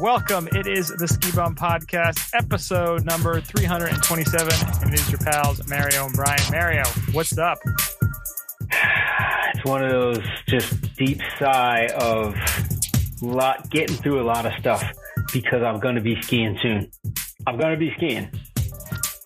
[0.00, 0.48] Welcome.
[0.52, 4.50] It is the Ski Bum Podcast, episode number 327.
[4.82, 6.40] And it is your pals, Mario and Brian.
[6.50, 7.58] Mario, what's up?
[8.62, 12.34] It's one of those just deep sigh of
[13.20, 14.82] lot getting through a lot of stuff
[15.34, 16.90] because I'm going to be skiing soon.
[17.46, 18.30] I'm going to be skiing.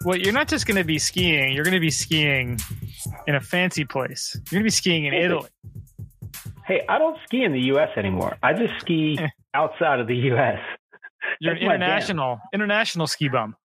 [0.04, 2.59] Well, you're not just going to be skiing, you're going to be skiing
[3.29, 4.34] in a fancy place.
[4.50, 5.50] You're going to be skiing in Italy.
[6.67, 7.91] Hey, I don't ski in the U.S.
[7.96, 8.36] anymore.
[8.43, 9.29] I just ski eh.
[9.54, 10.58] Outside of the U.S.
[11.40, 13.57] You're an That's my international, international ski bum.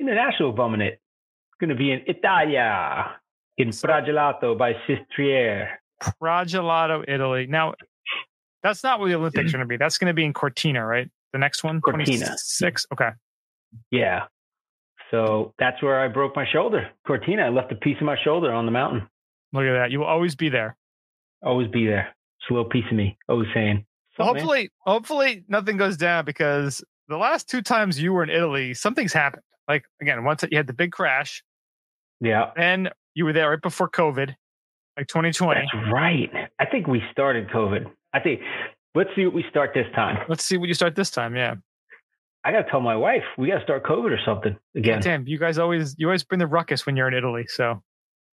[0.00, 0.94] International bumming it.
[0.94, 3.16] It's going to be in Italia,
[3.56, 5.68] in Pragelato by Sestriere.
[6.22, 7.46] Pragelato, Italy.
[7.46, 7.74] Now,
[8.62, 9.76] that's not where the Olympics are going to be.
[9.76, 11.08] That's going to be in Cortina, right?
[11.32, 11.80] The next one?
[11.80, 12.26] Cortina.
[12.26, 12.86] 26?
[12.92, 13.10] Okay.
[13.90, 14.24] Yeah.
[15.10, 16.88] So that's where I broke my shoulder.
[17.06, 19.08] Cortina, I left a piece of my shoulder on the mountain.
[19.52, 19.90] Look at that.
[19.90, 20.76] You will always be there.
[21.42, 22.14] Always be there.
[22.40, 23.16] It's a little piece of me.
[23.28, 23.84] Always saying.
[24.18, 28.22] Well, "Sup, man?" hopefully, hopefully nothing goes down because the last two times you were
[28.22, 29.42] in Italy, something's happened.
[29.66, 31.42] Like again, once you had the big crash,
[32.20, 32.50] Yeah.
[32.56, 34.34] and you were there right before COVID,
[34.96, 35.60] like 2020.
[35.60, 36.30] That's right.
[36.58, 37.86] I think we started COVID.
[38.12, 38.40] I think
[38.94, 40.24] let's see what we start this time.
[40.28, 41.36] Let's see what you start this time.
[41.36, 41.54] Yeah,
[42.44, 45.00] I gotta tell my wife we gotta start COVID or something again.
[45.00, 47.44] damn, you guys always you always bring the ruckus when you're in Italy.
[47.48, 47.82] So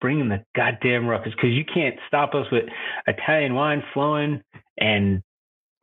[0.01, 2.65] Bringing the goddamn ruckus because you can't stop us with
[3.07, 4.41] Italian wine flowing
[4.77, 5.21] and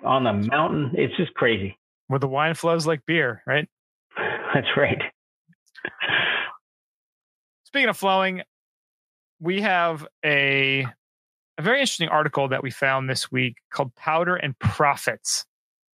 [0.04, 0.92] on the mountain.
[0.94, 1.78] It's just crazy.
[2.08, 3.68] where the wine flows like beer, right?
[4.54, 5.00] That's right.
[7.64, 8.42] Speaking of flowing,
[9.40, 10.86] we have a
[11.58, 15.44] a very interesting article that we found this week called Powder and Profits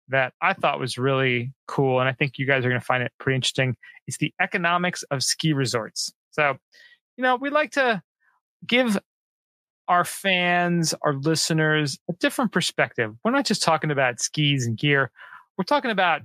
[0.10, 2.00] that I thought was really cool.
[2.00, 3.76] And I think you guys are going to find it pretty interesting.
[4.08, 6.14] It's the economics of ski resorts.
[6.32, 6.58] So,
[7.18, 8.02] you know, we like to
[8.66, 8.98] give
[9.88, 13.16] our fans, our listeners, a different perspective.
[13.24, 15.12] We're not just talking about skis and gear,
[15.58, 16.22] we're talking about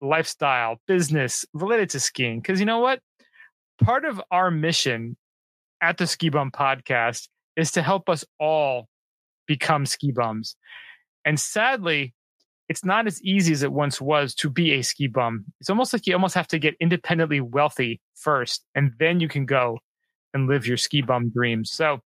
[0.00, 2.40] lifestyle, business related to skiing.
[2.40, 3.00] Because you know what?
[3.82, 5.16] Part of our mission
[5.82, 8.88] at the Ski Bum podcast is to help us all
[9.46, 10.56] become ski bums.
[11.24, 12.14] And sadly,
[12.68, 15.44] it's not as easy as it once was to be a ski bum.
[15.60, 19.44] It's almost like you almost have to get independently wealthy first, and then you can
[19.44, 19.78] go
[20.32, 21.72] and live your ski bum dreams.
[21.72, 22.00] So,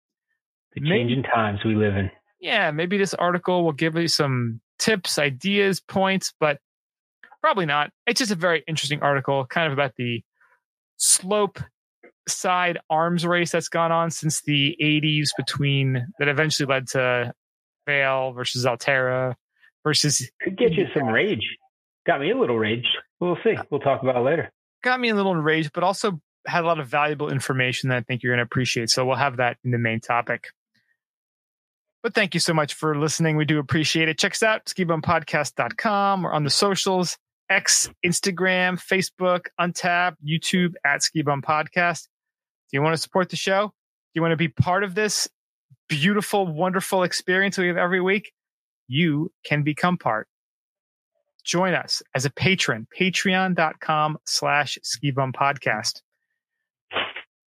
[0.74, 2.10] The Maybe- changing times we live in.
[2.40, 6.58] yeah, maybe this article will give you some tips, ideas, points, but
[7.40, 7.90] probably not.
[8.06, 10.22] It's just a very interesting article, kind of about the
[10.96, 11.58] slope
[12.28, 17.32] side arms race that's gone on since the 80s between that eventually led to
[17.86, 19.34] Vail versus Alterra
[19.84, 21.46] versus Could get you some rage.
[22.06, 22.86] Got me a little rage.
[23.20, 23.54] We'll see.
[23.70, 24.52] We'll talk about it later.
[24.82, 28.00] got me a little enraged, but also had a lot of valuable information that I
[28.02, 28.90] think you're going to appreciate.
[28.90, 30.48] So we'll have that in the main topic.
[32.04, 33.38] But thank you so much for listening.
[33.38, 34.18] We do appreciate it.
[34.18, 36.22] Check us out, skibumpodcast.com.
[36.22, 37.16] We're on the socials,
[37.48, 42.02] X, Instagram, Facebook, Untap, YouTube at Skibum Podcast.
[42.70, 43.68] Do you want to support the show?
[43.68, 43.72] Do
[44.14, 45.28] you want to be part of this
[45.88, 48.32] beautiful, wonderful experience we have every week?
[48.86, 50.28] You can become part
[51.44, 56.00] join us as a patron patreon.com slash skibum podcast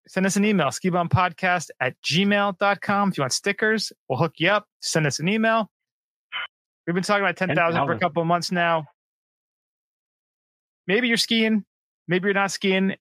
[0.07, 4.66] send us an email skibumpodcast at gmail.com if you want stickers we'll hook you up.
[4.81, 5.69] Send us an email.
[6.85, 8.85] We've been talking about 10000 for a couple of months now.
[10.88, 11.66] Maybe you're skiing.
[12.07, 12.95] Maybe you're not skiing.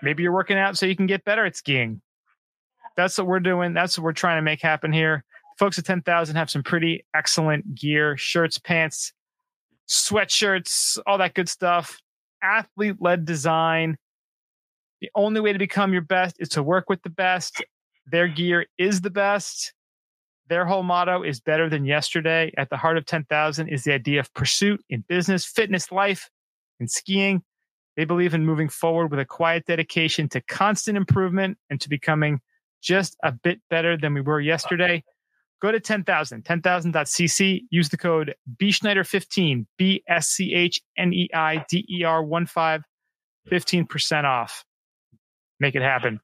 [0.00, 2.00] Maybe you're working out so you can get better at skiing.
[2.96, 3.74] That's what we're doing.
[3.74, 5.24] That's what we're trying to make happen here.
[5.58, 9.12] Folks at 10000 have some pretty excellent gear shirts pants
[9.88, 12.00] sweatshirts, all that good stuff.
[12.42, 13.96] Athlete led design.
[15.02, 17.60] The only way to become your best is to work with the best.
[18.06, 19.74] Their gear is the best.
[20.48, 22.52] Their whole motto is better than yesterday.
[22.56, 26.30] At the heart of 10,000 is the idea of pursuit in business, fitness, life,
[26.78, 27.42] and skiing.
[27.96, 32.40] They believe in moving forward with a quiet dedication to constant improvement and to becoming
[32.80, 35.02] just a bit better than we were yesterday.
[35.60, 37.60] Go to 10,000, 10,000.cc.
[37.70, 42.46] Use the code BSchneider15, B S C H N E I D E R 1
[42.46, 42.82] 5,
[43.50, 44.64] 15% off.
[45.62, 46.18] Make it happen.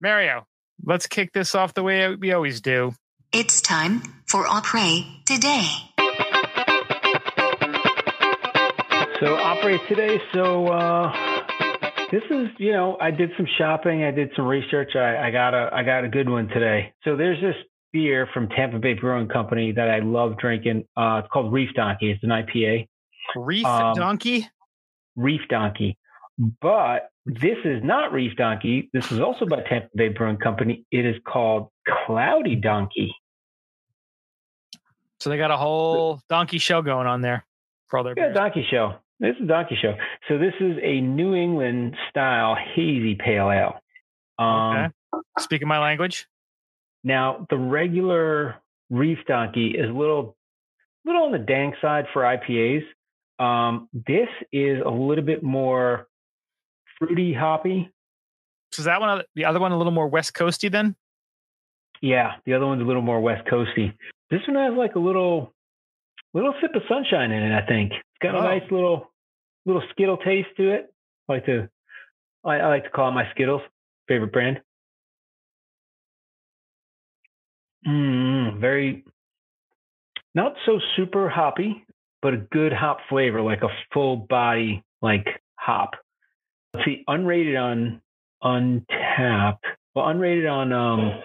[0.00, 0.44] Mario,
[0.84, 2.92] let's kick this off the way we always do.
[3.32, 5.68] It's time for Aprés today.
[9.20, 10.18] So operate today.
[10.34, 11.12] So uh,
[12.10, 14.02] this is, you know, I did some shopping.
[14.02, 14.96] I did some research.
[14.96, 16.92] I, I got a, I got a good one today.
[17.04, 17.54] So there's this
[17.92, 20.88] beer from Tampa Bay Brewing Company that I love drinking.
[20.96, 22.10] Uh, it's called Reef Donkey.
[22.10, 22.88] It's an IPA.
[23.36, 24.48] Reef Um, Donkey?
[25.14, 25.96] Reef Donkey.
[26.60, 28.90] But this is not Reef Donkey.
[28.92, 30.84] This is also by Tampa Bay Brewing Company.
[30.90, 31.68] It is called
[32.06, 33.14] Cloudy Donkey.
[35.20, 37.44] So they got a whole donkey show going on there.
[37.88, 38.36] for all their Yeah, beers.
[38.36, 38.94] donkey show.
[39.20, 39.94] This is a donkey show.
[40.26, 43.78] So this is a New England style hazy pale ale.
[44.38, 44.88] Um, Okay.
[45.38, 46.26] Speaking my language.
[47.04, 48.56] Now the regular
[48.90, 50.36] Reef Donkey is a little,
[51.04, 52.82] little on the dank side for IPAs.
[53.38, 56.08] Um, this is a little bit more
[57.06, 57.90] fruity, hoppy.
[58.72, 60.94] So is that one the other one a little more West Coasty then?
[62.00, 63.92] Yeah, the other one's a little more West Coasty.
[64.30, 65.52] This one has like a little,
[66.34, 67.52] little sip of sunshine in it.
[67.54, 68.42] I think it's got a Oh.
[68.42, 69.12] nice little,
[69.66, 70.92] little Skittle taste to it.
[71.28, 71.68] I like to,
[72.44, 73.62] I, I like to call it my Skittles
[74.08, 74.60] favorite brand.
[77.86, 79.04] Mm, very,
[80.34, 81.84] not so super hoppy,
[82.20, 85.26] but a good hop flavor, like a full body like
[85.56, 85.90] hop.
[86.74, 88.00] Let's see, unrated on
[88.42, 89.58] Untappd.
[89.94, 91.22] Well, unrated on um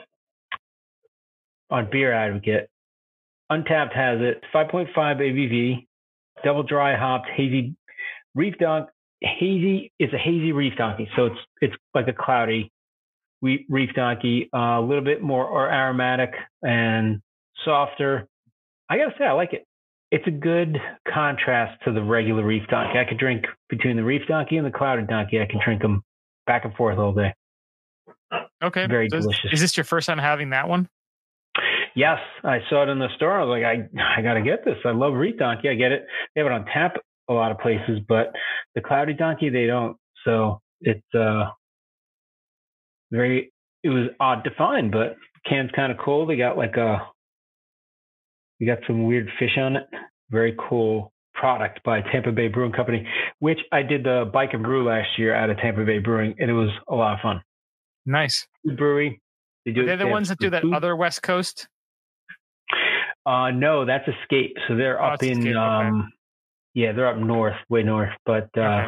[1.70, 2.70] on Beer Advocate.
[3.52, 5.88] Untappd has it 5.5 ABV,
[6.44, 7.76] double dry hopped, hazy
[8.36, 8.90] reef donk.
[9.22, 12.72] Hazy is a hazy reef donkey, so it's it's like a cloudy
[13.42, 17.22] reef donkey, uh, a little bit more or aromatic and
[17.64, 18.28] softer.
[18.90, 19.67] I gotta say, I like it.
[20.12, 20.78] It's a good
[21.14, 22.98] contrast to the regular reef donkey.
[22.98, 25.42] I could drink between the reef donkey and the clouded donkey.
[25.42, 26.02] I can drink them
[26.46, 27.34] back and forth all day.
[28.64, 28.88] Okay.
[28.88, 29.54] Very So is- delicious.
[29.54, 30.88] Is this your first time having that one?
[31.96, 33.40] Yes, I saw it in the store.
[33.40, 33.90] I was like, I
[34.20, 34.78] I gotta get this.
[34.86, 35.68] I love Reef Donkey.
[35.70, 36.06] I get it.
[36.36, 36.96] They have it on tap
[37.28, 38.32] a lot of places, but
[38.76, 39.98] the Cloudy Donkey they don't.
[40.24, 41.46] So it's uh
[43.12, 43.52] very.
[43.84, 45.16] It was odd to find, but
[45.48, 46.26] can's kind of cool.
[46.28, 47.08] They got like a.
[48.60, 49.84] You got some weird fish on it.
[50.30, 53.08] Very cool product by Tampa Bay Brewing Company,
[53.40, 56.50] which I did the bike and brew last year out of Tampa Bay Brewing, and
[56.50, 57.42] it was a lot of fun.
[58.06, 58.48] Nice.
[58.66, 59.22] Brewery.
[59.66, 59.86] They do.
[59.86, 61.68] They're the ones that do that food other West Coast.
[63.26, 64.56] Uh, no, that's Escape.
[64.68, 65.58] So they're Oh, up in, Escape, okay.
[65.58, 66.10] um,
[66.74, 68.10] yeah, they're up north, way north.
[68.26, 68.88] But uh, Okay.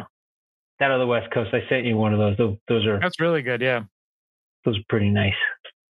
[0.80, 2.36] that other West Coast, I sent you one of those.
[2.38, 3.60] Those, those are That's really good.
[3.60, 3.82] Yeah.
[4.64, 5.34] those are pretty nice.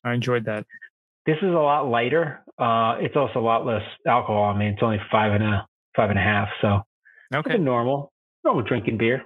[0.04, 0.66] I enjoyed that.
[1.30, 2.42] This is a lot lighter.
[2.58, 4.44] Uh, it's also a lot less alcohol.
[4.52, 6.80] I mean, it's only five and a five and a half, so
[7.32, 7.54] Okay.
[7.54, 8.12] it's normal,
[8.44, 9.24] normal drinking beer.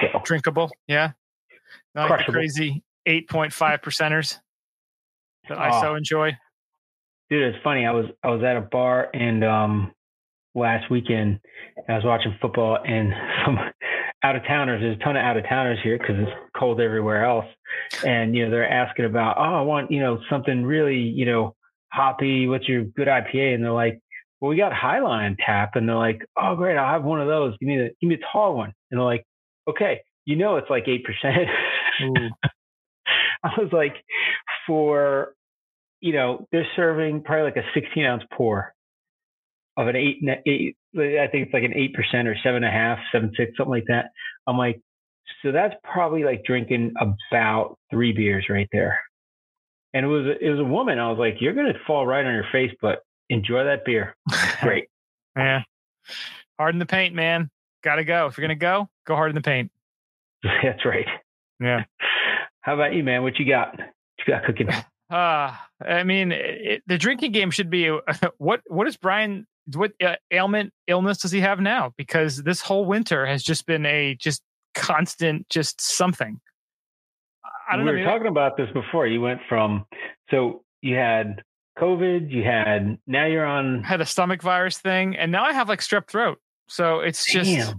[0.00, 0.70] So, Drinkable.
[0.88, 1.12] Yeah.
[1.94, 4.40] Not like the crazy 8.5 percenters
[5.48, 5.80] that I Oh.
[5.82, 6.36] so enjoy.
[7.30, 7.86] dude, it's funny.
[7.86, 9.92] I was I was at a bar and um
[10.56, 11.38] last weekend
[11.76, 13.12] and I was watching football and
[13.44, 13.58] some
[14.24, 14.80] out of towners.
[14.82, 17.46] There's a ton of out of towners here because it's cold everywhere else.
[18.04, 21.54] And you know they're asking about, oh, I want you know something really you know
[21.92, 22.48] hoppy.
[22.48, 23.54] What's your good IPA?
[23.54, 24.00] And they're like,
[24.40, 25.76] well, we got Highline tap.
[25.76, 27.56] And they're like, oh, great, I'll have one of those.
[27.58, 28.72] Give me the give me a tall one.
[28.90, 29.24] And they're like,
[29.68, 31.48] okay, you know it's like eight percent.
[33.44, 33.94] I was like,
[34.66, 35.34] for,
[36.00, 38.74] you know, they're serving probably like a 16 ounce pour
[39.76, 42.98] of an eight, eight I think it's like an 8% or seven and a half,
[43.12, 44.10] seven, six, something like that.
[44.46, 44.80] I'm like,
[45.42, 48.98] so that's probably like drinking about three beers right there.
[49.92, 50.98] And it was, it was a woman.
[50.98, 54.16] I was like, you're going to fall right on your face, but enjoy that beer.
[54.60, 54.88] Great.
[55.36, 55.62] yeah.
[56.58, 57.50] Hard in the paint, man.
[57.82, 58.26] Gotta go.
[58.26, 59.70] If you're gonna go, go hard in the paint.
[60.42, 61.06] that's right.
[61.60, 61.84] Yeah.
[62.60, 63.22] How about you, man?
[63.22, 63.76] What you got?
[63.76, 63.86] What
[64.26, 64.70] you got cooking?
[65.10, 65.54] Uh,
[65.86, 67.88] I mean, it, the drinking game should be
[68.38, 68.62] what?
[68.68, 69.46] What is Brian?
[69.74, 71.92] What uh, ailment, illness does he have now?
[71.96, 74.42] Because this whole winter has just been a just
[74.74, 76.40] constant, just something.
[77.70, 77.92] I don't we know.
[77.92, 79.06] were maybe- talking about this before.
[79.06, 79.86] You went from
[80.30, 81.42] so you had
[81.78, 83.82] COVID, you had now you're on.
[83.82, 86.38] had a stomach virus thing, and now I have like strep throat.
[86.68, 87.74] So it's just,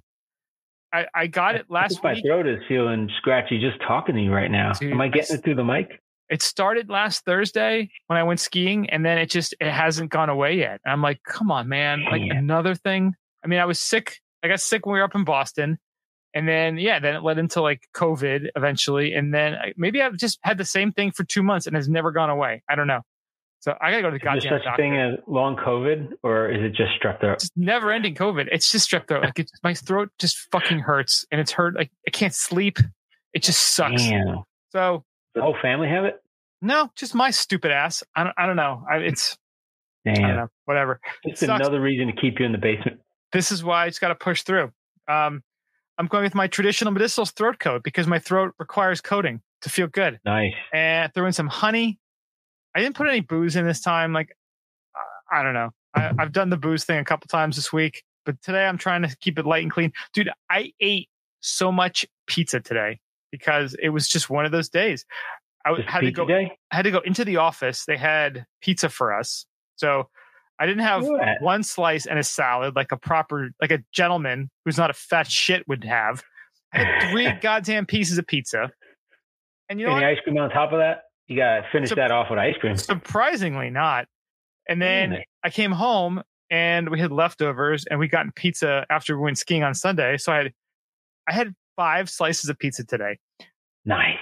[0.94, 2.24] I, I got it I last my week.
[2.26, 4.74] throat is feeling scratchy just talking to you right now.
[4.74, 6.02] Dude, Am I I getting s- it through the mic?
[6.30, 10.30] It started last Thursday when I went skiing, and then it just it hasn't gone
[10.30, 10.82] away yet.
[10.86, 12.04] I'm like, come on, man!
[12.10, 13.14] Like another thing.
[13.44, 14.18] I mean, I was sick.
[14.44, 15.78] I got sick when we were up in Boston,
[16.36, 20.38] and then yeah, then it led into like COVID eventually, and then maybe I've just
[20.44, 22.62] had the same thing for two months and has never gone away.
[22.70, 23.02] I don't know.
[23.62, 24.84] So I gotta go to the Is goddamn such a doctor.
[24.84, 27.36] thing as long COVID, or is it just strep throat?
[27.42, 28.48] It's never ending COVID.
[28.52, 29.24] It's just strep throat.
[29.24, 31.76] Like it's, my throat just fucking hurts, and it's hurt.
[31.76, 32.78] Like I can't sleep.
[33.34, 34.04] It just sucks.
[34.04, 34.44] Damn.
[34.70, 36.22] So The whole family have it?
[36.62, 38.04] no, just my stupid ass.
[38.16, 38.34] I don't.
[38.38, 38.84] I don't know.
[38.92, 39.36] I, it's
[40.06, 40.36] I don't Damn.
[40.36, 40.48] know.
[40.66, 41.00] Whatever.
[41.24, 41.50] It's sucks.
[41.60, 43.00] another reason to keep you in the basement.
[43.32, 44.72] This is why I just got to push through.
[45.08, 45.42] Um,
[45.98, 49.88] I'm going with my traditional medicinal throat coat because my throat requires coating to feel
[49.88, 50.20] good.
[50.26, 50.54] Nice.
[50.74, 52.00] And throw in some honey.
[52.76, 54.14] I didn't put any booze in this time.
[54.14, 54.36] Like
[55.32, 55.72] I- don't know.
[55.94, 59.02] I, I've done the booze thing a couple times this week, but today I'm trying
[59.04, 59.94] to keep it light and clean.
[60.14, 61.10] Dude, I ate
[61.40, 63.00] so much pizza today
[63.32, 65.06] because it was just one of those days.
[65.66, 66.26] I had to go.
[66.28, 66.52] day?
[66.72, 67.86] I had to go into the office.
[67.86, 69.46] They had pizza for us.
[69.78, 70.10] So
[70.60, 71.42] I didn't have Look at that.
[71.42, 75.28] one slice and a salad like a proper, like a gentleman who's not a fat
[75.30, 76.24] shit would have.
[76.74, 78.72] I had three goddamn pieces of pizza.
[79.70, 81.04] And you know Any ice cream on top of that?
[81.28, 82.78] You gotta finish Sup- that off with ice cream.
[82.78, 84.08] Surprisingly not.
[84.70, 89.24] And then I came home and we had leftovers and we gotten pizza after we
[89.24, 90.18] went skiing on Sunday.
[90.18, 90.54] So I had
[91.28, 93.18] I had five slices of pizza today.
[93.84, 94.18] Nice.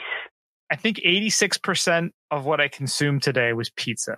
[0.71, 4.15] I think 86% of what I consumed today was pizza.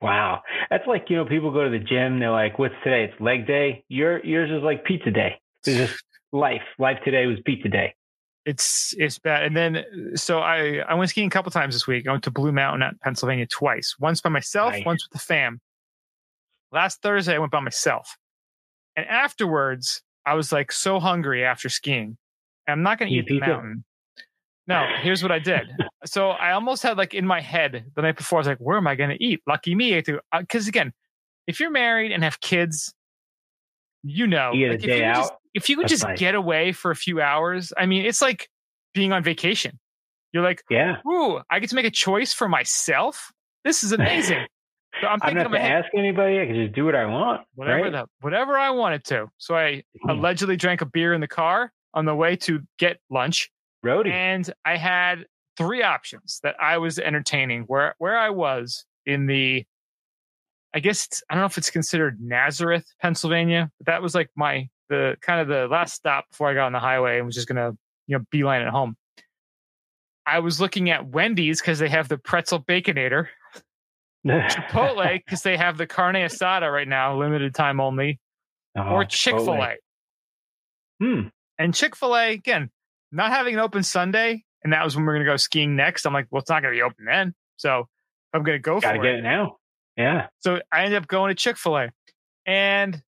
[0.00, 0.42] Wow.
[0.70, 3.04] That's like, you know, people go to the gym, they're like, what's today?
[3.04, 3.84] It's leg day.
[3.88, 5.40] Your yours is like pizza day.
[5.66, 6.62] It's just life.
[6.78, 7.94] Life today was pizza day.
[8.46, 9.42] It's it's bad.
[9.44, 12.08] And then so I I went skiing a couple times this week.
[12.08, 13.96] I went to Blue Mountain out in Pennsylvania twice.
[13.98, 14.86] Once by myself, Nice.
[14.86, 15.60] once with the fam.
[16.72, 18.16] Last Thursday I went by myself.
[18.96, 22.16] And afterwards, I was like so hungry after skiing.
[22.66, 23.84] I'm not going to Eat eat the mountain.
[24.70, 25.70] No, here's what I did.
[26.06, 28.76] so I almost had like in my head the night before, I was like, where
[28.76, 29.40] am I going to eat?
[29.46, 29.94] Lucky me.
[30.00, 30.92] Because uh, again,
[31.46, 32.94] if you're married and have kids,
[34.02, 36.18] you know, like, if you could just- if you could just nice.
[36.18, 38.48] get away for a few hours, I mean, it's like
[38.94, 39.78] being on vacation.
[40.32, 40.98] You're like, Yeah.
[41.06, 43.32] ooh, I get to make a choice for myself.
[43.64, 44.46] This is amazing.
[45.00, 46.40] So I'm I thinking don't of have to head, ask anybody.
[46.40, 47.42] I can just do what I want.
[47.56, 47.92] whatever right?
[47.92, 49.26] the whatever I wanted to.
[49.38, 53.50] So I allegedly drank a beer in the car on the way to get lunch,
[53.84, 54.10] Roadie.
[54.12, 57.62] and I had three options that I was entertaining.
[57.62, 59.64] Where where I was in the,
[60.74, 64.68] I guess I don't know if it's considered Nazareth, Pennsylvania, but that was like my
[64.88, 67.48] the kind of the last stop before I got on the highway and was just
[67.48, 67.72] gonna
[68.06, 68.96] you know beeline at home.
[70.26, 73.26] I was looking at Wendy's because they have the pretzel baconator,
[74.26, 78.20] Chipotle because they have the carne asada right now, limited time only,
[78.76, 79.54] Oh, or Chick Fil.
[79.54, 79.76] A.
[81.00, 81.20] Hmm.
[81.58, 82.70] And Chick Fil A again,
[83.12, 86.06] not having an open Sunday, and that was when we are gonna go skiing next.
[86.06, 87.88] I'm like, well, it's not gonna be open then, so
[88.32, 88.82] I'm gonna go for it.
[88.82, 89.18] Gotta for get it.
[89.18, 89.56] it now.
[89.96, 90.26] Yeah.
[90.38, 91.90] So I ended up going to Chick Fil A,
[92.46, 93.02] and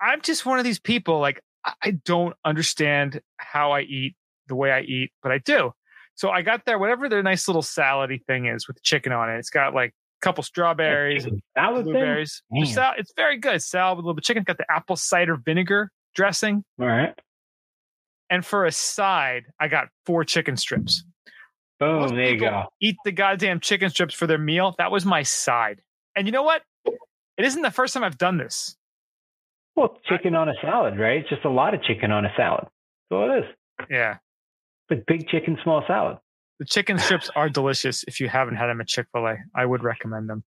[0.00, 1.18] I'm just one of these people.
[1.20, 1.40] Like
[1.82, 5.72] I- don't understand how I eat the way I eat, but I do.
[6.14, 9.30] So I got there, whatever their nice little salady thing is with the chicken on
[9.30, 9.38] it.
[9.38, 11.40] It's got like a couple strawberries, and
[11.84, 12.42] blueberries.
[12.72, 13.62] Sal- it's very good.
[13.62, 14.40] Salad with a little bit of chicken.
[14.40, 16.64] It's got the apple cider vinegar dressing.
[16.80, 17.16] All right.
[18.30, 21.04] And for a side, I got four chicken strips.
[21.80, 22.00] Boom.
[22.00, 22.64] Most there you go.
[22.80, 24.74] Eat the goddamn chicken strips for their meal.
[24.78, 25.80] That was my side.
[26.16, 26.62] And you know what?
[26.84, 28.76] It isn't the first time I've done this.
[29.76, 31.20] Well, chicken on a salad, right?
[31.20, 32.64] It's just a lot of chicken on a salad.
[32.64, 33.44] That's all it is.
[33.88, 34.16] Yeah.
[34.88, 36.18] But big chicken, small salad.
[36.58, 39.36] The chicken strips are delicious if you haven't had them at Chick fil A.
[39.54, 40.42] I would recommend them.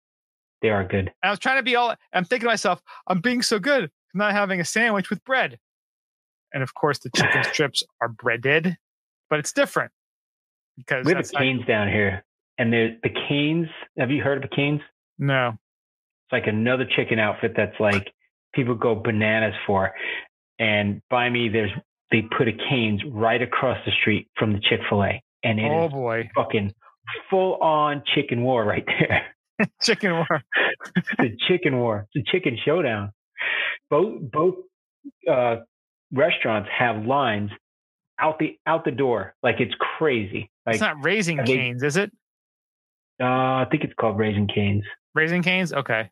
[0.61, 0.99] They are good.
[1.07, 3.85] And I was trying to be all, I'm thinking to myself, I'm being so good.
[3.85, 5.57] I'm not having a sandwich with bread.
[6.53, 8.77] And of course, the chicken strips are breaded,
[9.29, 9.91] but it's different
[10.77, 12.23] because We have that's a not- Canes down here,
[12.57, 13.67] and there's the Canes.
[13.97, 14.81] Have you heard of a Canes?
[15.17, 15.57] no.
[16.27, 18.09] It's like another chicken outfit that's like
[18.53, 19.91] people go bananas for.
[20.59, 21.71] And by me, there's
[22.09, 25.69] they put a Canes right across the street from the Chick Fil A, and it
[25.69, 26.29] Oh boy.
[26.35, 26.73] fucking
[27.29, 29.25] full on chicken war right there.
[29.81, 30.27] Chicken war.
[31.19, 33.11] the chicken war, the chicken showdown.
[33.89, 34.55] Both both
[35.29, 35.57] uh,
[36.11, 37.51] restaurants have lines
[38.19, 40.49] out the out the door, like it's crazy.
[40.65, 42.11] Like it's not raising they- canes, is it?
[43.21, 44.83] uh, I think it's called Raising Canes.
[45.13, 45.73] Raising canes?
[45.73, 46.09] Okay.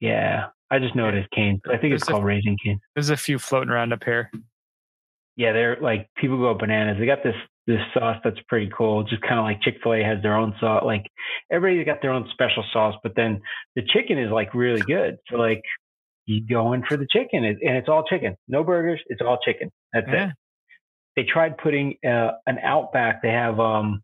[0.00, 1.60] Yeah, I just know it as Canes.
[1.66, 2.80] I think it's There's a- called Raising Canes.
[2.94, 4.30] There's a few floating around up here.
[5.36, 6.96] Yeah, they're like people go bananas.
[6.98, 7.34] They got this
[7.66, 9.02] this sauce that's pretty cool.
[9.04, 10.82] Just kind of like Chick Fil A has their own sauce.
[10.84, 11.04] Like
[11.50, 13.40] everybody's got their own special sauce, but then
[13.74, 15.16] the chicken is like really good.
[15.28, 15.62] So like
[16.26, 19.00] you go in for the chicken, and it's all chicken, no burgers.
[19.06, 19.70] It's all chicken.
[19.92, 20.28] That's Yeah.
[20.28, 20.34] it.
[21.16, 23.22] They tried putting uh, an Outback.
[23.22, 24.02] They have um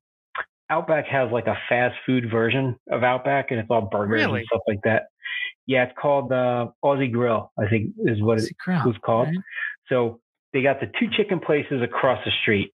[0.71, 4.41] Outback has like a fast food version of Outback, and it's all burgers Really?
[4.41, 5.05] and stuff like that.
[5.67, 7.53] Yeah, it's called uh, Aussie Grill.
[7.59, 8.83] I think is what it Grill.
[8.87, 9.27] was called.
[9.29, 9.45] Alright.
[9.89, 10.21] So
[10.53, 12.73] they got the two chicken places across the street.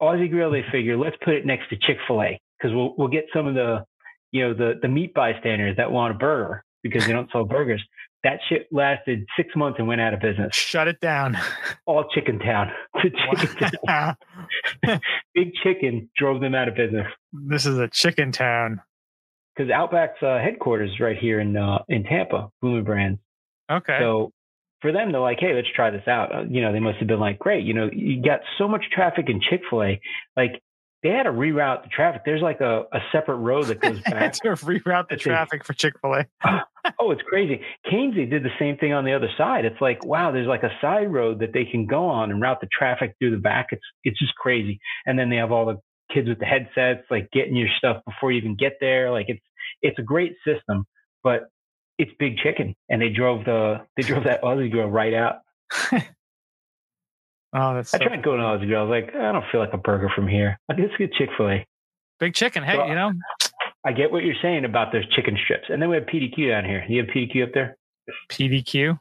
[0.00, 3.08] Aussie Grill, they figure let's put it next to Chick Fil A because we'll we'll
[3.08, 3.84] get some of the
[4.30, 7.82] you know the the meat bystanders that want a burger because they don't sell burgers.
[8.22, 10.54] That shit lasted six months and went out of business.
[10.54, 11.38] Shut it down.
[11.86, 12.70] All Chicken Town.
[13.02, 14.16] Chicken town.
[15.34, 18.80] Big Chicken drove them out of business this is a chicken town.
[19.56, 23.20] because Outback's uh, headquarters right here in uh, in Tampa, Bloomin' Brands.
[23.70, 23.98] Okay.
[24.00, 24.32] So
[24.82, 26.34] for them, they're like, hey, let's try this out.
[26.34, 27.64] Uh, you know, they must have been like, great.
[27.64, 30.00] You know, you got so much traffic in Chick fil A.
[30.36, 30.60] Like,
[31.02, 32.22] they had to reroute the traffic.
[32.24, 34.32] There's like a, a separate road that goes had back.
[34.34, 36.26] to reroute the traffic for Chick fil A.
[37.00, 37.60] oh, it's crazy.
[37.90, 39.64] They did the same thing on the other side.
[39.64, 42.60] It's like, wow, there's like a side road that they can go on and route
[42.60, 43.68] the traffic through the back.
[43.70, 44.78] It's it's just crazy.
[45.06, 45.78] And then they have all the
[46.12, 49.10] kids with the headsets, like getting your stuff before you even get there.
[49.10, 49.44] Like it's
[49.82, 50.84] it's a great system.
[51.22, 51.48] But
[51.98, 55.36] it's big chicken, and they drove the they drove that Aussie grill right out.
[57.54, 58.42] oh, that's I so tried to go to.
[58.42, 60.58] I was like, I don't feel like a burger from here.
[60.68, 61.66] I guess get Chick Fil A.
[62.18, 62.62] big chicken.
[62.62, 63.12] Hey, Well, you know,
[63.84, 66.64] I get what you're saying about those chicken strips, and then we have PDQ down
[66.64, 66.84] here.
[66.88, 67.76] You have PDQ up there.
[68.30, 68.98] PDQ.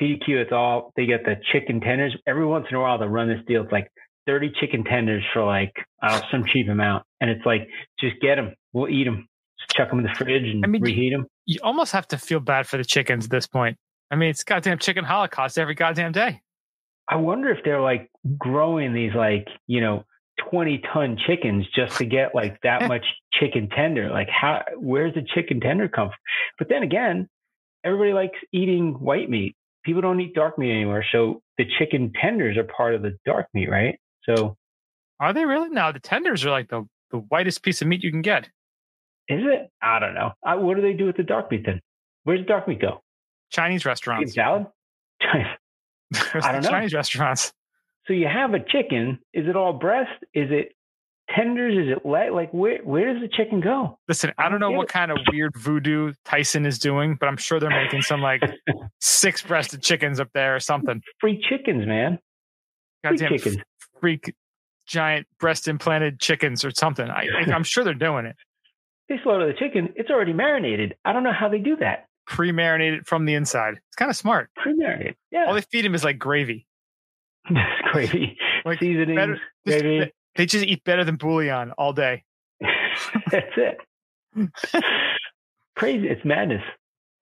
[0.00, 2.16] PDQ, it's all they get the chicken tenders.
[2.26, 3.62] Every once in a while, they run this deal.
[3.62, 3.90] It's like
[4.26, 5.72] 30 chicken tenders for like
[6.02, 8.54] I some cheap amount, and it's like just get them.
[8.72, 9.28] We'll eat them.
[9.58, 11.26] Just chuck them in the fridge and I mean, reheat them.
[11.46, 13.76] You almost have to feel bad for the chickens at this point.
[14.10, 16.40] I mean, it's goddamn chicken holocaust every goddamn day.
[17.08, 20.04] I wonder if they're like growing these like you know
[20.50, 24.10] 20 ton chickens just to get like that much chicken tender.
[24.10, 24.62] Like how?
[24.76, 26.16] Where's the chicken tender come from?
[26.58, 27.28] But then again,
[27.84, 29.56] everybody likes eating white meat.
[29.84, 33.46] People don't eat dark meat anymore, so the chicken tenders are part of the dark
[33.54, 33.98] meat, right?
[34.24, 34.56] So
[35.20, 35.68] Are they really?
[35.70, 38.46] No, the tenders are like the, the whitest piece of meat you can get.
[39.28, 39.70] is it?
[39.80, 40.32] I don't know.
[40.44, 41.80] I, what do they do with the dark meat then?
[42.24, 43.02] Where's the dark meat go?
[43.52, 44.34] Chinese Chicken restaurants.
[44.34, 44.66] salad?
[46.34, 46.70] I don't know.
[46.70, 47.52] Chinese restaurants.
[48.06, 49.18] so you have a chicken.
[49.34, 50.10] Is it all breast?
[50.34, 50.72] Is it
[51.34, 51.76] tenders?
[51.76, 52.32] Is it leg?
[52.32, 53.98] Like where where does the chicken go?
[54.08, 57.58] Listen, I don't know what kind of weird voodoo Tyson is doing, but I'm sure
[57.58, 58.42] they're making some like
[59.00, 61.02] six breasted chickens up there or something.
[61.20, 62.18] Free chickens, man.
[63.02, 63.56] Free Goddamn chickens.
[64.00, 64.34] freak
[64.86, 67.08] giant breast implanted chickens or something.
[67.08, 68.36] I, I, I'm sure they're doing it.
[69.08, 69.92] They slaughter the chicken.
[69.96, 70.94] It's already marinated.
[71.04, 72.06] I don't know how they do that.
[72.26, 73.74] Pre marinated from the inside.
[73.86, 74.50] It's kind of smart.
[74.56, 75.16] Pre-marinated.
[75.30, 76.66] Yeah, All they feed him is like gravy.
[77.92, 78.36] gravy.
[78.64, 80.12] Like Seasonings, better- just- gravy.
[80.34, 82.24] They just eat better than bouillon all day.
[83.30, 83.78] that's it.
[85.76, 86.08] Crazy.
[86.08, 86.62] It's madness.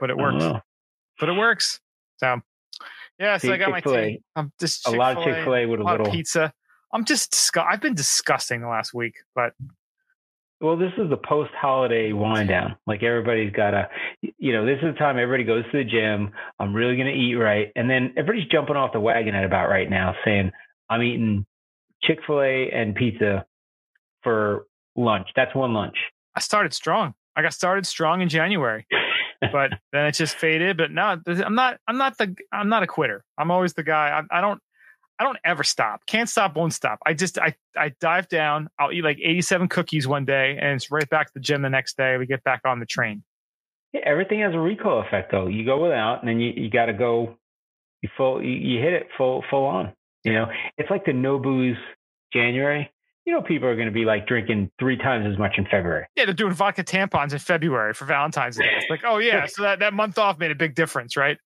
[0.01, 0.45] But it works.
[1.21, 1.81] But it works.
[2.17, 2.41] So
[3.21, 4.07] yeah, so See, I got my Chick-fil-A.
[4.11, 4.21] tea.
[4.35, 6.13] I'm just A lot of Chick-fil-A, Chick Fil A with a a lot of little.
[6.15, 6.53] pizza.
[6.93, 9.53] I'm just disgu- I've been disgusting the last week, but
[10.61, 12.77] Well, this is the post-holiday wind down.
[12.87, 13.89] Like everybody's got a,
[14.39, 16.31] you know, this is the time everybody goes to the gym.
[16.59, 19.69] I'm really going to eat right, and then everybody's jumping off the wagon at about
[19.69, 20.53] right now, saying
[20.89, 21.45] I'm eating
[22.03, 23.45] Chick Fil A and pizza
[24.23, 25.29] for lunch.
[25.37, 25.97] That's one lunch.
[26.35, 27.15] I started strong.
[27.37, 28.87] I got started strong in January,
[29.41, 30.77] but then it just faded.
[30.77, 31.79] But no, I'm not.
[31.89, 32.35] I'm not the.
[32.53, 33.25] I'm not a quitter.
[33.37, 34.23] I'm always the guy.
[34.31, 34.61] I, I don't.
[35.19, 36.07] I don't ever stop.
[36.07, 36.57] Can't stop.
[36.57, 36.99] Won't stop.
[37.07, 37.39] I just.
[37.39, 37.55] I.
[37.77, 38.69] I dive down.
[38.79, 41.71] I'll eat like 87 cookies one day, and it's right back to the gym the
[41.71, 42.17] next day.
[42.19, 43.25] We get back on the train.
[43.93, 45.47] Yeah, everything has a recoil effect, though.
[45.47, 47.37] You go without, and then you, you got to go.
[48.03, 48.43] You full.
[48.43, 49.93] You, you hit it full full on.
[50.25, 50.47] You know,
[50.79, 51.77] it's like the no booze
[52.33, 52.91] January.
[53.27, 56.07] You know, people are going to be like drinking three times as much in February.
[56.15, 58.69] Yeah, they're doing vodka tampons in February for Valentine's Day.
[58.77, 61.39] It's like, oh yeah, so that, that month off made a big difference, right?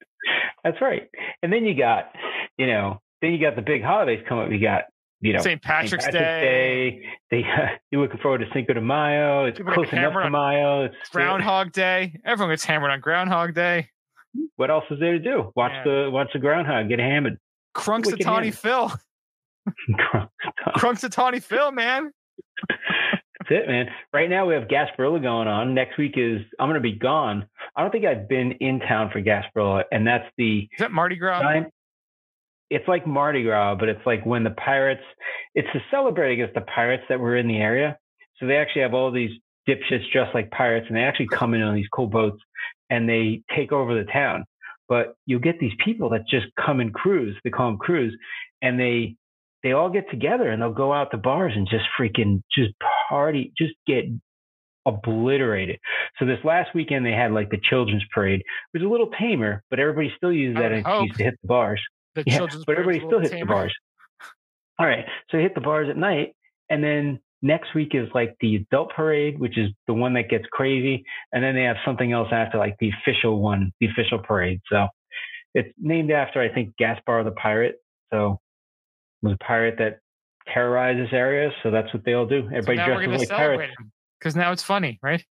[0.64, 1.09] That's right.
[1.42, 2.11] And then you got,
[2.57, 4.52] you know, then you got the big holidays coming up.
[4.52, 4.85] You got,
[5.20, 5.61] you know, St.
[5.62, 6.12] Patrick's, St.
[6.12, 7.02] Day, Day.
[7.31, 7.44] They,
[7.90, 9.46] you're looking forward to Cinco de Mayo.
[9.46, 10.85] It's People close enough to Mayo.
[10.85, 12.20] It's uh, Groundhog Day.
[12.24, 13.88] Everyone gets hammered on Groundhog Day.
[14.57, 15.52] What else is there to do?
[15.57, 17.38] Watch the watch the groundhog get hammered.
[17.74, 18.50] Crunks Wicked Tawny.
[18.50, 18.92] Phil.
[20.76, 22.12] Punxsutawney Phil, man.
[22.68, 23.87] That's it, man.
[24.12, 25.74] Right now we have Gasparilla going on.
[25.74, 27.46] Next week is I'm going to be gone.
[27.76, 31.16] I don't think I've been in town for Gasparilla, and that's the Is that Mardi
[31.16, 31.40] Gras?
[31.40, 31.66] time.
[32.70, 35.02] It's like Mardi Gras, but it's like when the pirates.
[35.54, 37.98] It's to celebrate against the pirates that were in the area.
[38.38, 39.31] So they actually have all these
[39.68, 42.40] dipshits dressed like pirates, and they actually come in on these cool boats
[42.90, 44.44] and they take over the town.
[44.88, 47.37] But you'll get these people that just come and cruise.
[47.44, 48.16] They call them cruise,
[48.62, 49.16] and they
[49.62, 52.72] they all get together and they'll go out to bars and just freaking just
[53.09, 54.04] party, just get
[54.87, 55.78] obliterated.
[56.18, 58.40] So this last weekend they had like the children's parade.
[58.40, 61.48] It was a little tamer, but everybody still uses that would excuse to hit the
[61.48, 61.83] bars.
[62.14, 63.74] The Yeah, children's but everybody still hits the bars.
[64.78, 66.34] All right, so you hit the bars at night,
[66.70, 70.44] and then next week is like the adult parade, which is the one that gets
[70.52, 74.60] crazy, and then they have something else after, like the official one, the official parade.
[74.70, 74.86] So
[75.54, 77.76] it's named after I think Gaspar the pirate.
[78.12, 78.40] So
[79.22, 79.98] it was a pirate that
[80.52, 82.48] terrorized this area, so that's what they all do.
[82.52, 83.74] Everybody we're dresses like pirates.
[84.18, 85.24] because now it's funny, right?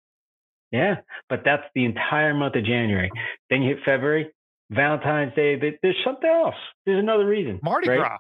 [0.73, 0.97] Yeah,
[1.29, 3.11] but that's the entire month of January.
[3.51, 4.33] Then you hit February,
[4.71, 5.57] Valentine's Day.
[5.57, 6.55] there- There's something else.
[6.85, 7.61] There's another reason.
[7.63, 7.99] Mardi right?
[7.99, 8.19] Gras.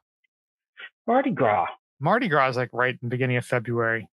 [1.06, 1.66] Mardi Gras.
[2.00, 4.08] Mardi Gras is like right in the beginning of February.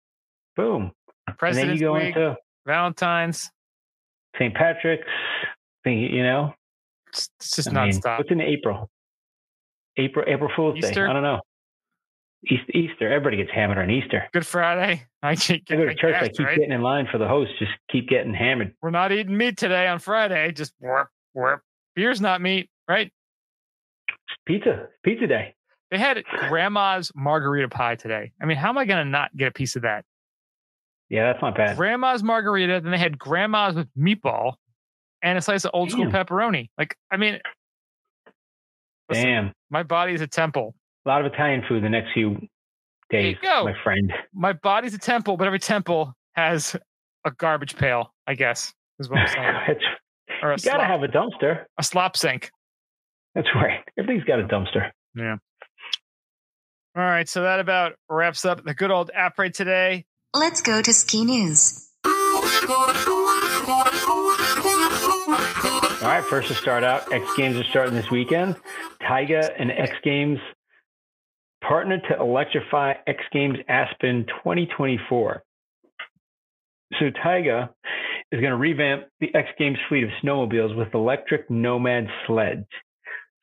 [0.56, 0.82] Boom.
[0.82, 0.92] and
[1.26, 3.50] then you President's go Week, into Valentine's.
[4.36, 4.54] St.
[4.54, 5.06] Patrick's.
[5.84, 6.54] You know,
[7.08, 8.18] It's, it's just I mean, nonstop.
[8.18, 8.88] what's in April?
[9.96, 10.90] April, April Fool's Day.
[10.90, 11.40] I don't know.
[12.48, 13.12] East, Easter.
[13.12, 14.24] Everybody gets hammered on Easter.
[14.32, 15.04] Good Friday.
[15.22, 16.14] I keep I go to church.
[16.20, 16.56] I keep right?
[16.56, 17.50] getting in line for the host.
[17.58, 18.74] Just keep getting hammered.
[18.80, 20.50] We're not eating meat today on Friday.
[20.52, 21.62] Just warp, warp.
[21.94, 23.12] Beer's not meat, right?
[24.46, 24.88] Pizza.
[25.04, 25.54] Pizza day.
[25.90, 28.32] They had grandma's margarita pie today.
[28.40, 30.04] I mean, how am I going to not get a piece of that?
[31.10, 31.76] Yeah, that's not bad.
[31.76, 32.80] Grandma's margarita.
[32.82, 34.54] Then they had grandma's with meatball.
[35.22, 36.70] and a slice of old school pepperoni.
[36.78, 37.38] Like, I mean,
[39.10, 39.52] listen, Damn.
[39.70, 40.74] my body is a temple.
[41.04, 42.38] A lot of Italian food the next few
[43.10, 43.64] days, go.
[43.64, 44.12] my friend.
[44.32, 46.74] My body's a temple, but every temple has
[47.26, 48.14] a garbage pail.
[48.26, 49.78] I guess is what I'm saying,
[50.42, 51.64] or a you gotta slop, have a dumpster.
[51.78, 52.50] a slop sink.
[53.34, 53.80] That's right.
[53.98, 54.90] Everything's got a dumpster.
[55.14, 55.36] Yeah.
[56.94, 60.04] All right, so that about wraps up the good old Aprés today.
[60.34, 61.88] Let's go to ski news.
[66.02, 68.56] All right, first to start out, X Games are starting this weekend.
[69.06, 70.38] Taiga and X Games
[71.62, 75.42] partnered to electrify X Games Aspen 2024.
[76.98, 77.70] So Taiga
[78.32, 82.66] is going to revamp the X Games fleet of snowmobiles with electric Nomad sleds.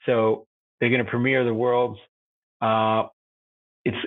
[0.05, 0.47] So
[0.79, 1.99] they're going to premiere the world's
[2.61, 3.03] uh,
[3.85, 3.97] it's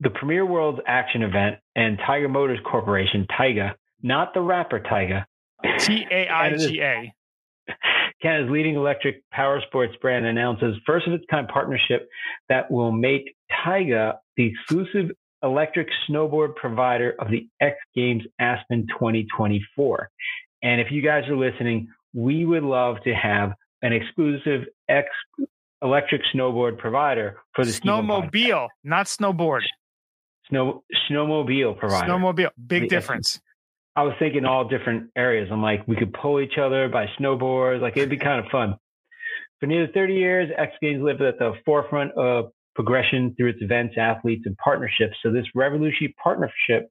[0.00, 5.24] the Premier World's action event and Taiga Motors Corporation, Taiga, not the rapper Tyga,
[5.78, 7.14] T A I G A.
[8.22, 12.08] Canada's leading electric power sports brand announces first of its kind partnership
[12.48, 15.10] that will make Taiga the exclusive
[15.42, 20.10] electric snowboard provider of the X Games Aspen 2024.
[20.62, 25.08] And if you guys are listening, we would love to have an exclusive X
[25.82, 28.30] electric snowboard provider for the Ski Bum podcast.
[28.32, 29.62] Snowmobile, not snowboard.
[30.48, 32.10] snow snowmobile provider.
[32.12, 33.40] Snowmobile, big The- difference.
[33.96, 35.48] I was thinking all different areas.
[35.50, 37.80] I'm like, we could pull each other by snowboards.
[37.80, 38.76] Like, it'd be kind of fun.
[39.58, 43.94] For nearly 30 years, X Games lived at the forefront of progression through its events,
[43.98, 45.16] athletes, and partnerships.
[45.22, 46.88] So, this revolutionary partnership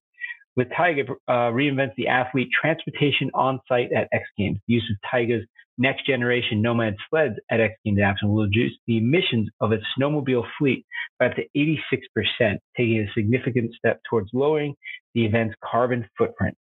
[0.56, 4.60] with Taiga uh, reinvents the athlete transportation on site at X Games.
[4.68, 5.46] The use of Taiga's
[5.78, 10.46] next generation Nomad sleds at X Games Aspen will reduce the emissions of its snowmobile
[10.58, 10.86] fleet
[11.20, 14.76] by up to 86%, taking a significant step towards lowering
[15.14, 16.56] the event's carbon footprint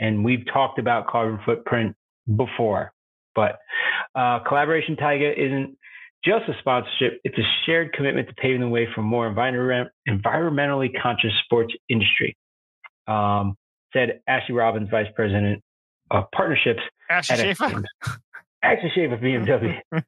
[0.00, 1.94] and we've talked about carbon footprint
[2.36, 2.92] before.
[3.34, 3.58] But
[4.14, 5.76] uh, collaboration Taiga isn't
[6.24, 10.90] just a sponsorship; it's a shared commitment to paving the way for more environment, environmentally
[11.00, 12.36] conscious sports industry.
[13.06, 13.56] Um,
[13.92, 15.62] said Ashley Robbins, Vice President
[16.10, 17.82] of Partnerships Ashley Schaefer.
[18.62, 19.78] Ashley Schaefer, BMW.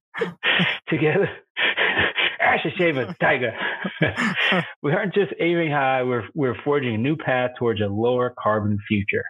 [0.88, 1.28] Together,
[2.40, 3.54] Ashley Schaefer, Tiger.
[4.82, 8.78] we aren't just aiming high; we're we're forging a new path towards a lower carbon
[8.88, 9.24] future.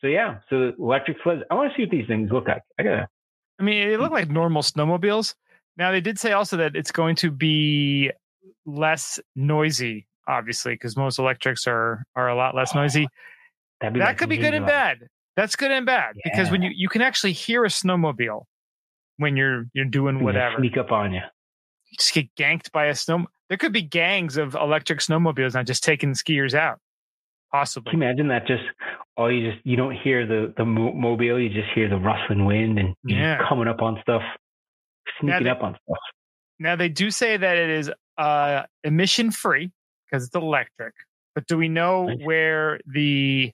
[0.00, 1.42] So yeah, so electric sleds.
[1.50, 2.62] I want to see what these things look like.
[2.78, 3.08] I gotta.
[3.58, 5.34] I mean, they look like normal snowmobiles.
[5.76, 8.10] Now, they did say also that it's going to be
[8.64, 13.06] less noisy, obviously, because most electrics are are a lot less noisy.
[13.82, 14.98] Oh, be that like could be good and bad.
[15.36, 18.44] That's good and bad because when you you can actually hear a snowmobile
[19.18, 20.56] when you're you're doing whatever.
[20.58, 21.20] Sneak up on you.
[21.90, 23.26] You just get ganked by a snow.
[23.48, 26.78] There could be gangs of electric snowmobiles now just taking skiers out,
[27.52, 27.90] possibly.
[27.90, 28.46] Can you imagine that?
[28.46, 28.64] Just
[29.16, 31.38] all you just you don't hear the the mobile.
[31.38, 33.46] You just hear the rustling wind and Yeah.
[33.46, 34.22] coming up on stuff,
[35.20, 35.98] sneaking they- up on stuff.
[36.58, 39.70] Now they do say that it is uh, emission free
[40.10, 40.94] because it's electric.
[41.34, 42.18] But do we know Nice.
[42.24, 43.52] where the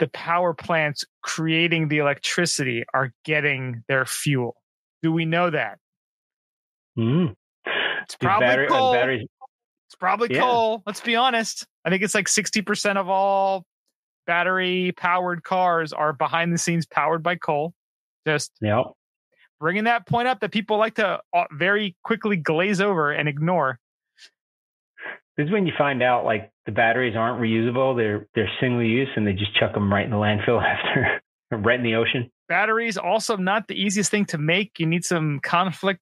[0.00, 4.56] the power plants creating the electricity are getting their fuel?
[5.04, 5.78] Do we know that?
[6.98, 7.34] Mm.
[8.02, 8.92] It's probably battery- coal.
[8.92, 9.28] batteries.
[9.86, 10.40] It's probably Yeah.
[10.40, 10.82] coal.
[10.86, 11.68] Let's be honest.
[11.84, 13.64] I think it's like sixty percent of all
[14.26, 17.74] battery powered cars are behind the scenes powered by coal.
[18.26, 18.86] Just Yep.
[19.60, 23.78] Bringing that point up that people like to uh, very quickly glaze over and ignore.
[25.36, 29.08] This is when you find out like the batteries aren't reusable; they're they're single use,
[29.16, 32.30] and they just chuck them right in the landfill after, right in the ocean.
[32.48, 36.00] batteries also not the easiest thing to make you need some conflict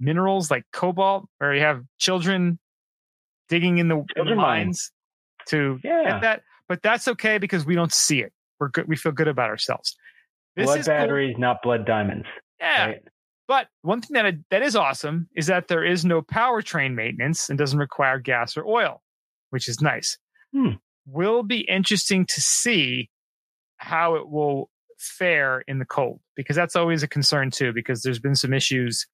[0.00, 2.56] minerals like cobalt where you have children
[3.48, 4.92] digging in the, in the mines
[5.48, 6.04] to Yeah.
[6.04, 9.26] get that but that's okay because we don't see it we're good we feel good
[9.26, 9.96] about ourselves
[10.54, 10.94] this blood is cool.
[10.94, 12.26] batteries, not blood diamonds.
[12.60, 13.02] Yeah Right?
[13.46, 17.58] but one thing that that is awesome is that there is no powertrain maintenance and
[17.58, 19.02] doesn't require gas or oil
[19.50, 20.18] which is nice
[20.52, 20.72] Hmm.
[21.06, 23.10] will be interesting to see
[23.76, 28.18] how it will fare in the cold because that's always a concern too because there's
[28.18, 29.06] been some issues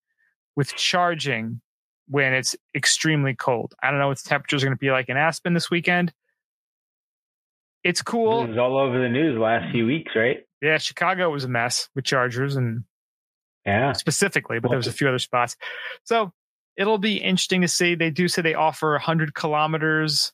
[0.56, 1.60] with charging
[2.08, 5.08] when it's extremely cold i don't know what the temperatures are going to be like
[5.08, 6.12] in aspen this weekend
[7.82, 10.38] it's cool It was all over the news last few weeks, right?
[10.62, 12.84] yeah chicago was a mess with chargers and
[13.66, 13.92] Yeah.
[13.92, 15.56] specifically, but there was a few other spots.
[16.04, 16.32] So
[16.76, 17.94] it'll be interesting to see.
[17.94, 20.32] They do say they offer 100 kilometers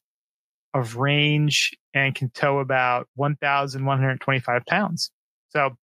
[0.74, 5.10] of range and can tow about 1,125 pounds.
[5.50, 5.76] So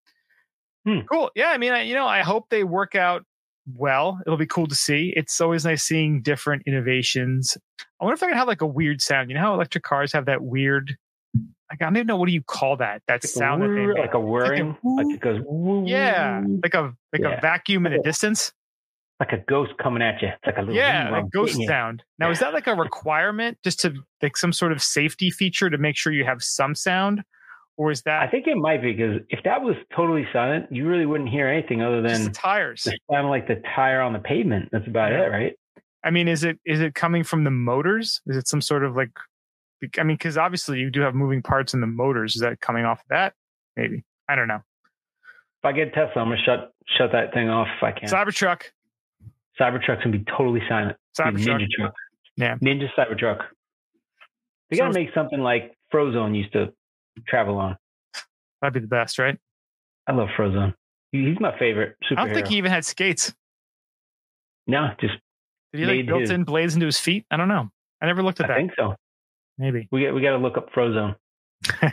[0.84, 1.00] Hmm.
[1.10, 1.30] cool.
[1.34, 1.48] Yeah.
[1.48, 3.24] I mean, I, you know, I hope they work out
[3.74, 4.20] well.
[4.24, 5.12] It'll be cool to see.
[5.16, 7.58] It's always nice seeing different innovations.
[8.00, 9.28] I wonder if I can have like a weird sound.
[9.28, 10.96] You know how electric cars have that weird
[11.70, 13.74] like I don't even know what do you call that that Like sound a that
[13.74, 14.02] they whir, make.
[14.02, 15.40] like a whirring, like, it goes.
[15.44, 17.38] woo, yeah, like a like Yeah.
[17.38, 18.52] a vacuum in the distance.
[19.18, 20.28] like a ghost coming at you.
[20.28, 22.02] It's like a little Yeah, like ghost sound.
[22.18, 25.78] Now, is that like a requirement just to like some sort of safety feature to
[25.78, 27.22] make sure you have some sound,
[27.78, 28.20] or is that?
[28.22, 31.48] I think it might be because if that was totally silent, you really wouldn't hear
[31.48, 32.82] anything other just the than tires?
[32.84, 34.68] the sound like the tire on the pavement.
[34.70, 35.22] That's about Yeah.
[35.22, 35.54] it, right?
[36.04, 38.20] I mean, is it is it coming from the motors?
[38.26, 39.10] Is it some sort of like?
[39.98, 42.34] I mean, because obviously you do have moving parts in the motors.
[42.34, 43.34] Is that coming off of that?
[43.76, 44.62] Maybe I don't know.
[45.62, 48.08] If I get Tesla, I'm gonna shut shut that thing off if I can.
[48.08, 48.62] Cybertruck,
[49.60, 50.96] Cybertruck's gonna be totally silent.
[51.18, 51.60] Cybertruck.
[51.60, 51.94] Ninja truck.
[52.36, 52.56] Yeah.
[52.58, 53.42] Ninja Cybertruck.
[54.70, 56.72] They So- gotta make something like Frozone used to
[57.28, 57.76] travel on.
[58.60, 59.38] That'd be the best, right?
[60.06, 60.74] I love Frozone.
[61.12, 62.18] He's my favorite superhero.
[62.18, 63.34] I don't think he even had skates.
[64.66, 65.14] no, just
[65.72, 67.26] Did he like built his- in blades into his feet?
[67.30, 67.70] I don't know.
[68.00, 68.56] I never looked at I that.
[68.56, 68.96] think so.
[69.58, 69.88] Maybe.
[69.90, 71.16] We got we got to look up Frozone.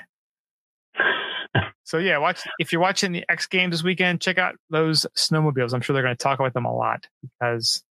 [1.86, 5.74] So yeah, watch if you're watching the X Games this weekend, check out those snowmobiles.
[5.74, 7.84] I'm sure they're going to talk about them a lot because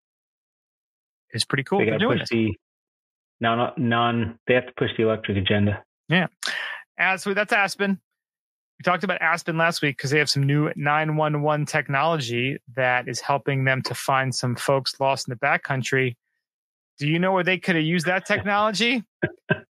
[1.30, 1.80] it's pretty cool.
[1.80, 2.30] they They're got to doing push this.
[2.30, 2.56] the
[3.40, 4.38] non non.
[4.46, 5.82] They have to push the electric agenda.
[6.08, 6.28] Yeah,
[6.98, 8.00] as so that's Aspen.
[8.78, 13.20] We talked about Aspen last week because they have some new 911 technology that is
[13.20, 16.14] helping them to find some folks lost in the backcountry.
[17.00, 19.02] Do you know where they could have used that technology?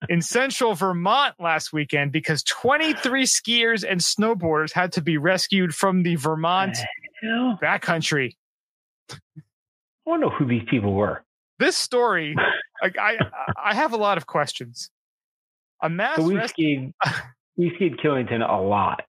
[0.10, 6.04] in central Vermont last weekend because 23 skiers and snowboarders had to be rescued from
[6.04, 6.78] the Vermont
[7.24, 8.36] backcountry.
[9.10, 9.16] I
[10.06, 11.24] don't know who these people were.
[11.60, 12.36] This story,
[12.84, 13.18] like I,
[13.62, 14.90] I have a lot of questions.
[15.82, 16.92] A mass So we rescue.
[17.06, 17.14] skied,
[17.58, 19.04] we skied Killington a lot,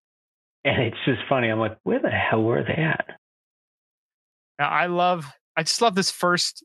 [0.65, 1.49] and it's just funny.
[1.49, 3.05] I'm like, where the hell were they at?
[4.61, 6.63] Now, I love, I just love this first,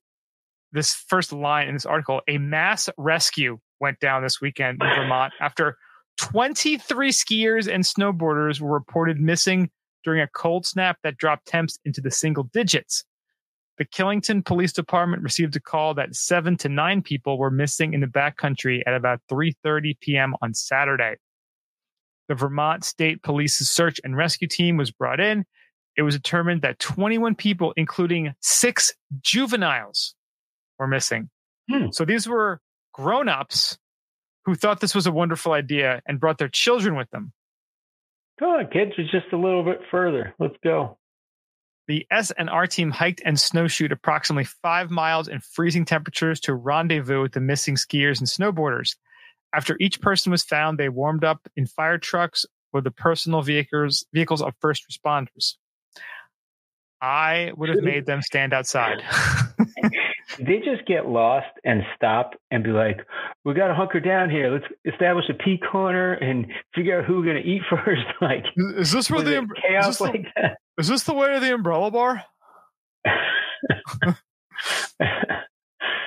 [0.72, 2.22] this first line in this article.
[2.28, 5.78] A mass rescue went down this weekend in Vermont after
[6.18, 9.70] 23 skiers and snowboarders were reported missing
[10.04, 13.04] during a cold snap that dropped temps into the single digits.
[13.78, 18.02] The Killington Police Department received a call that seven to nine people were missing in
[18.02, 20.36] the backcountry at about 3:30 p.m.
[20.42, 21.16] on Saturday.
[22.28, 25.46] The Vermont State Police's search and rescue team was brought in.
[25.96, 30.14] It was determined that 21 people, including six juveniles,
[30.80, 31.30] were missing.
[31.70, 31.88] Hmm.
[31.92, 32.62] So these were
[32.94, 33.78] grown-ups
[34.46, 37.34] who thought this was a wonderful idea and brought their children with them.
[38.40, 40.34] Come on, kids, it's just a little bit further.
[40.40, 40.98] Let's go.
[41.88, 47.34] The S&R team hiked and snowshoed approximately five miles in freezing temperatures to rendezvous with
[47.34, 48.96] the missing skiers and snowboarders.
[49.54, 54.06] After each person was found, they warmed up in fire trucks or the personal vehicles
[54.14, 55.56] vehicles of first responders.
[57.02, 59.02] I would have made them stand outside.
[60.46, 63.06] They just get lost and stop and be like,
[63.46, 64.50] "We got to hunker down here.
[64.52, 68.06] Let's establish a pea corner and figure out who we're gonna eat first.
[68.22, 70.58] like, is this was it chaos like that?
[70.78, 72.24] is this the way to the umbrella bar?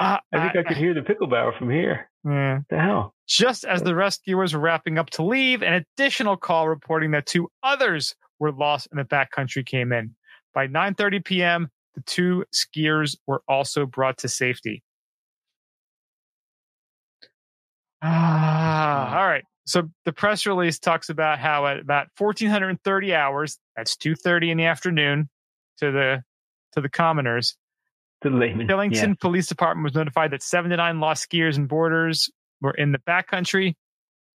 [0.02, 2.10] I think I could hear the pickle barrel from here.
[2.24, 2.56] Yeah.
[2.56, 3.14] What the hell?
[3.28, 7.48] Just as the rescuers were wrapping up to leave, an additional call reporting that two
[7.62, 10.14] others were lost in the backcountry came in.
[10.54, 14.82] By 9:30 p.m., the two skiers were also brought to safety.
[18.02, 19.44] Ah, all right.
[19.64, 24.64] So the press release talks about how at about 1430 hours, that's 2:30 in the
[24.64, 25.28] afternoon
[25.78, 26.24] to the
[26.72, 27.56] to the commoners,
[28.22, 28.66] The layman.
[28.66, 29.14] Killington Yeah.
[29.20, 32.98] Police Department was notified that seven to nine lost skiers and boarders were in the
[32.98, 33.74] backcountry.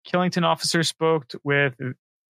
[0.05, 1.75] Killington officers spoke with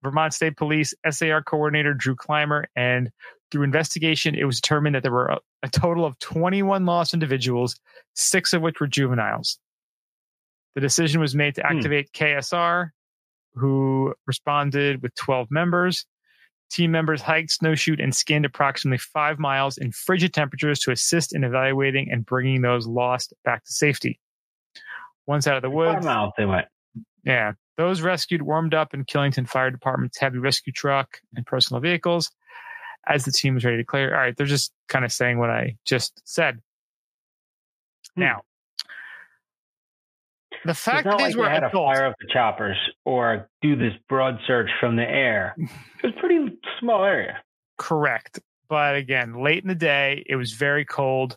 [0.06, 3.10] Vermont State Police SAR coordinator Drew Clymer, and
[3.50, 7.78] through investigation, it was determined that there were a, a total of 21 lost individuals,
[8.14, 9.58] six of which were juveniles.
[10.74, 11.76] The decision was made to Hmm.
[11.76, 12.90] activate KSR,
[13.54, 16.06] who responded with 12 members.
[16.70, 21.44] Team members hiked, snowshoed, and skinned approximately five miles in frigid temperatures to assist in
[21.44, 24.18] evaluating and bringing those lost back to safety.
[25.26, 26.66] Once out of the Five woods, miles they went.
[27.26, 32.30] Yeah, those rescued warmed up in Killington Fire Department's heavy rescue truck and personal vehicles.
[33.06, 35.50] As the team was ready to clear, all right, they're just kind of saying what
[35.50, 36.60] I just said.
[38.14, 38.20] Hmm.
[38.22, 38.40] Now,
[40.64, 43.48] the It's fact not that like were had to adults, fire up the choppers or
[43.62, 45.54] do this broad search from the air.
[45.58, 47.38] It was a pretty small area.
[47.78, 51.36] correct, but again, late in the day, it was very cold.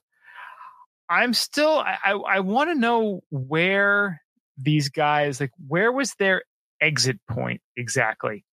[1.10, 4.22] I'm still, I, I, I want to know where
[4.62, 6.44] these guys, like, where was their
[6.82, 8.44] exit point exactly?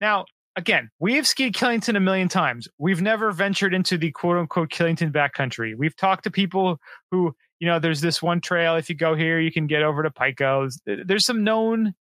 [0.00, 0.26] Now,
[0.56, 2.68] again, we've skied Killington a million times.
[2.78, 5.74] We've never ventured into the quote unquote Killington backcountry.
[5.76, 6.78] We've talked to people
[7.10, 8.76] who, you know, there's this one trail.
[8.76, 10.68] If you go here, you can get over to Pico.
[10.86, 11.94] There's some known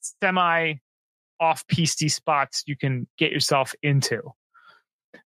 [0.00, 0.74] semi
[1.38, 4.22] off piste spots you can get yourself into.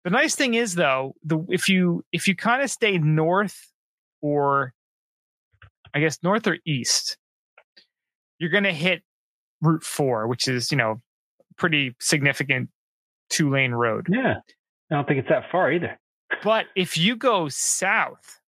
[0.04, 3.72] The nice thing is though, the if you if you kind of stay north
[4.20, 4.72] or
[5.94, 7.16] I guess north or east,
[8.38, 9.02] you're going to hit
[9.62, 11.00] Route 4, which is, you know,
[11.56, 12.68] pretty significant
[13.30, 14.06] two lane road.
[14.10, 14.36] Yeah.
[14.90, 15.98] I don't think it's that far either.
[16.44, 18.40] But if you go south,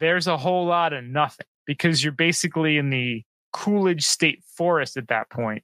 [0.00, 5.08] there's a whole lot of nothing because you're basically in the Coolidge State Forest at
[5.08, 5.62] that point.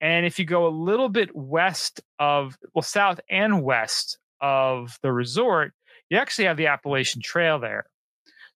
[0.00, 5.12] And if you go a little bit west of, well, south and west of the
[5.12, 5.72] resort,
[6.10, 7.86] you actually have the Appalachian Trail there.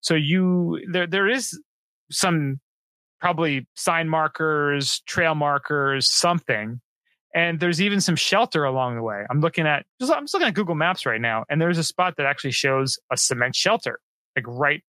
[0.00, 1.58] So you there there is
[2.10, 2.60] some
[3.20, 6.80] probably sign markers, trail markers, something.
[7.34, 9.24] And there's even some shelter along the way.
[9.30, 11.84] I'm looking at just I'm just looking at Google Maps right now, and there's a
[11.84, 14.00] spot that actually shows a cement shelter,
[14.34, 14.82] like right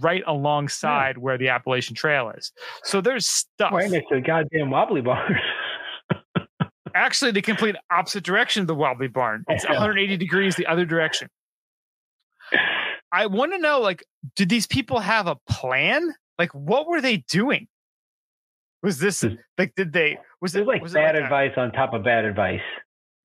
[0.00, 1.22] right alongside yeah.
[1.22, 2.52] where the Appalachian Trail is.
[2.84, 5.38] So there's stuff right next to the goddamn wobbly barn.
[6.94, 9.44] actually, the complete opposite direction of the wobbly barn.
[9.48, 11.28] It's 180 degrees the other direction.
[13.12, 14.04] I want to know, like,
[14.36, 16.14] did these people have a plan?
[16.38, 17.66] Like, what were they doing?
[18.82, 19.24] Was this
[19.58, 22.24] like, did they, was it like was bad like advice a, on top of bad
[22.24, 22.60] advice?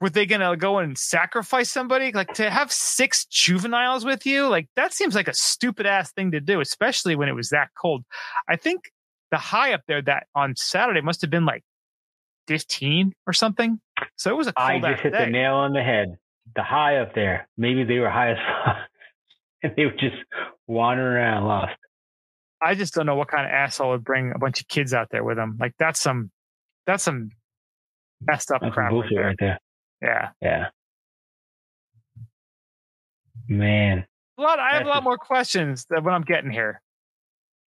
[0.01, 2.11] Were they going to go and sacrifice somebody?
[2.11, 6.31] Like, to have six juveniles with you, like, that seems like a stupid ass thing
[6.31, 8.03] to do, especially when it was that cold.
[8.49, 8.91] I think
[9.31, 11.63] the high up there that on Saturday must have been like
[12.47, 13.79] 15 or something.
[14.15, 15.25] So it was a I just hit day.
[15.25, 16.17] the nail on the head.
[16.55, 17.47] The high up there.
[17.57, 18.77] Maybe they were high as fuck.
[19.61, 20.15] and they would just
[20.67, 21.73] wander around lost.
[22.63, 25.07] I just don't know what kind of asshole would bring a bunch of kids out
[25.11, 25.57] there with them.
[25.59, 26.31] Like that's some
[26.87, 27.29] that's some
[28.21, 29.25] messed up that's crap right there.
[29.25, 29.59] right there.
[30.01, 30.29] Yeah.
[30.41, 30.65] Yeah.
[33.47, 34.05] Man.
[34.37, 36.81] A lot I have a lot more questions than what I'm getting here.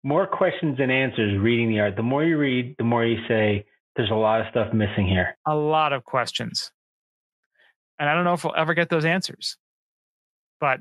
[0.04, 1.96] More questions than answers reading the art.
[1.96, 5.38] The more you read, the more you say there's a lot of stuff missing here.
[5.48, 6.72] A lot of questions.
[8.00, 9.58] And I don't know if we'll ever get those answers.
[10.60, 10.80] But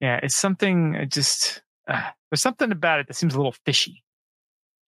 [0.00, 4.02] yeah, it's something just uh, there's something about it that seems a little fishy.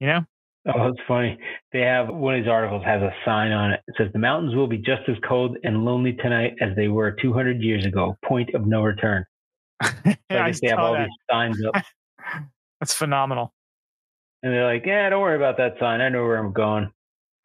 [0.00, 0.24] You know?
[0.66, 1.38] Oh, that's funny.
[1.72, 3.80] They have one of these articles has a sign on it.
[3.88, 7.12] It says the mountains will be just as cold and lonely tonight as they were
[7.12, 8.16] 200 years ago.
[8.24, 9.24] Point of no return.
[9.82, 11.06] yeah, I guess they have all that.
[11.06, 11.82] these signs up.
[12.80, 13.54] that's phenomenal.
[14.42, 16.00] And they're like, "Yeah, don't worry about that sign.
[16.00, 16.90] I know where I'm going.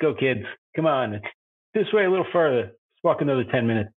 [0.02, 0.44] Go, kids.
[0.76, 1.14] Come on.
[1.14, 1.26] It's
[1.74, 2.64] this way a little further.
[2.64, 3.90] Let's walk another 10 minutes."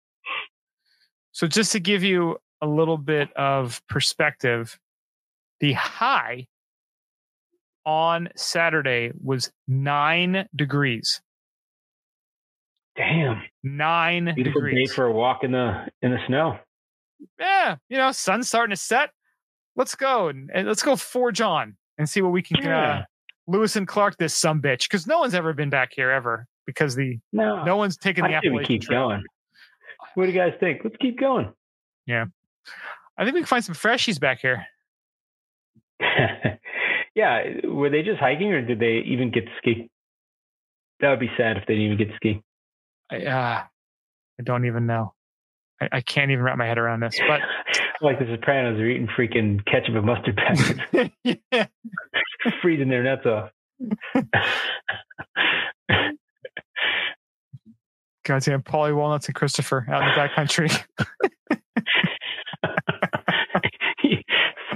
[1.31, 4.77] So, just to give you a little bit of perspective,
[5.65, 6.45] the high
[7.87, 11.21] on Saturday was nine degrees.
[12.95, 13.41] Damn.
[13.63, 14.89] Nine Beautiful degrees.
[14.89, 16.59] day for a walk in the in the snow.
[17.39, 19.09] Yeah, you know, sun's starting to set.
[19.75, 22.99] Let's go and, and let's go forge on and see what we can uh, yeah.
[22.99, 23.03] uh,
[23.47, 26.95] Lewis and Clark this some bitch because no one's ever been back here ever because
[26.95, 29.09] the no, no one's taken the I Appalachian we keep trail.
[29.09, 29.23] going.
[30.13, 30.81] What do you guys think?
[30.83, 31.51] Let's keep going.
[32.05, 32.25] Yeah.
[33.17, 34.67] I think we can find some freshies back here.
[37.15, 37.43] yeah.
[37.63, 39.89] Were they just hiking or did they even get to ski?
[40.99, 42.41] That would be sad if they didn't even get to ski.
[43.11, 43.63] I, uh,
[44.39, 45.13] I don't even know.
[45.81, 47.19] I, I can't even wrap my head around this.
[47.27, 47.41] But
[48.01, 51.13] like the Sopranos are eating freaking ketchup and mustard packets,
[51.51, 51.67] yeah.
[52.61, 53.51] freezing their nuts off.
[58.23, 60.83] Goddamn Paulie Walnuts and Christopher out in the backcountry.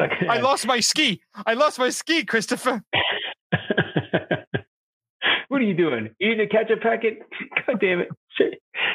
[0.02, 1.22] I lost my ski.
[1.46, 2.84] I lost my ski, Christopher.
[5.48, 6.10] what are you doing?
[6.20, 7.20] Eating a ketchup packet?
[7.68, 8.10] God damn it.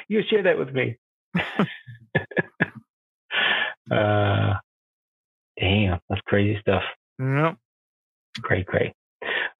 [0.09, 0.97] You share that with me.
[3.91, 4.55] uh,
[5.59, 6.83] damn, that's crazy stuff.
[7.19, 7.57] Yep.
[8.41, 8.93] Great, great.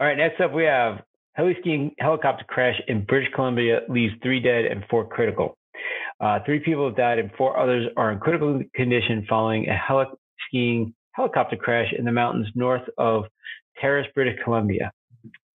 [0.01, 1.03] All right, next up we have
[1.35, 5.57] heli skiing helicopter crash in British Columbia leaves three dead and four critical.
[6.21, 10.07] Uh, three people have died and four others are in critical condition following a heli
[10.49, 13.25] skiing helicopter crash in the mountains north of
[13.81, 14.93] Terrace, British Columbia.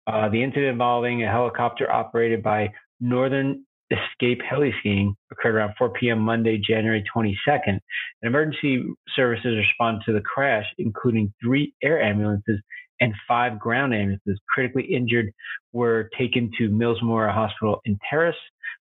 [0.05, 5.89] Uh, the incident involving a helicopter operated by Northern Escape Heli Skiing occurred around 4
[5.91, 6.19] p.m.
[6.19, 7.33] Monday, January 22nd.
[7.67, 7.81] And
[8.21, 8.83] emergency
[9.15, 12.59] services responded to the crash, including three air ambulances
[12.99, 14.39] and five ground ambulances.
[14.53, 15.31] Critically injured
[15.71, 18.35] were taken to Mills Memorial Hospital in Terrace.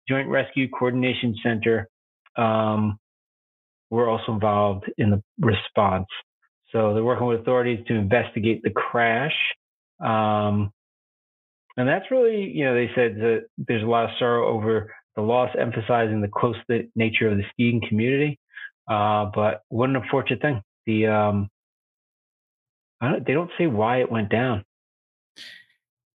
[0.08, 1.88] Joint Rescue Coordination Center
[2.36, 2.98] um,
[3.90, 6.06] were also involved in the response.
[6.72, 9.34] So they're working with authorities to investigate the crash.
[10.00, 10.70] Um,
[11.76, 15.22] and that's really, you know, they said that there's a lot of sorrow over the
[15.22, 16.56] loss, emphasizing the close
[16.94, 18.38] nature of the skiing community.
[18.88, 20.62] Uh, but what an unfortunate thing.
[20.86, 21.48] The um,
[23.02, 24.64] don't, they don't say why it went down.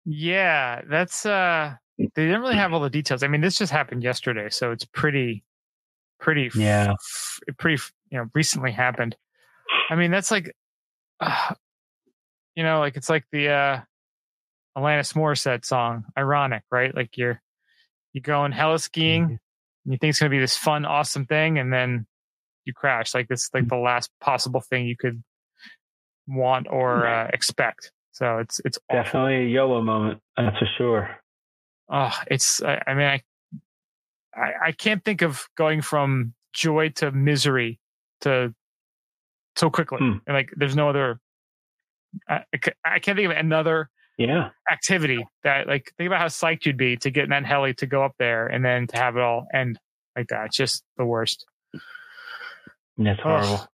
[0.05, 3.23] Yeah, that's uh they didn't really have all the details.
[3.23, 5.43] I mean, this just happened yesterday, so it's pretty
[6.19, 6.91] pretty Yeah.
[6.93, 9.15] f- pretty you know recently happened.
[9.89, 10.53] I mean, that's like
[11.19, 11.53] uh,
[12.55, 13.81] you know, like it's like the uh
[14.77, 16.93] Alanis Morissette song, ironic, right?
[16.95, 17.41] Like you're
[18.13, 19.29] you go going heli skiing Mhm.
[19.85, 22.05] and you think it's gonna be this fun, awesome thing, and then
[22.65, 23.13] you crash.
[23.13, 25.23] Like it's like the last possible thing you could
[26.27, 27.91] want or uh, expect.
[28.11, 29.03] So it's it's awful.
[29.03, 30.21] Definitely a YOLO moment.
[30.37, 31.09] That's for sure.
[31.89, 33.21] Oh, it's I, I mean I,
[34.35, 37.79] I I can't think of going from joy to misery
[38.21, 38.53] to
[39.59, 39.97] so quickly.
[39.99, 40.17] Hmm.
[40.25, 41.19] And like there's no other.
[42.27, 42.41] I,
[42.83, 44.49] I can't think of another Yeah.
[44.71, 47.85] activity that like think about how psyched you'd be to get in that heli to
[47.85, 49.79] go up there and then to have it all end
[50.15, 50.47] like that.
[50.47, 51.45] It's just the worst.
[52.97, 53.23] That's Ugh.
[53.23, 53.67] horrible.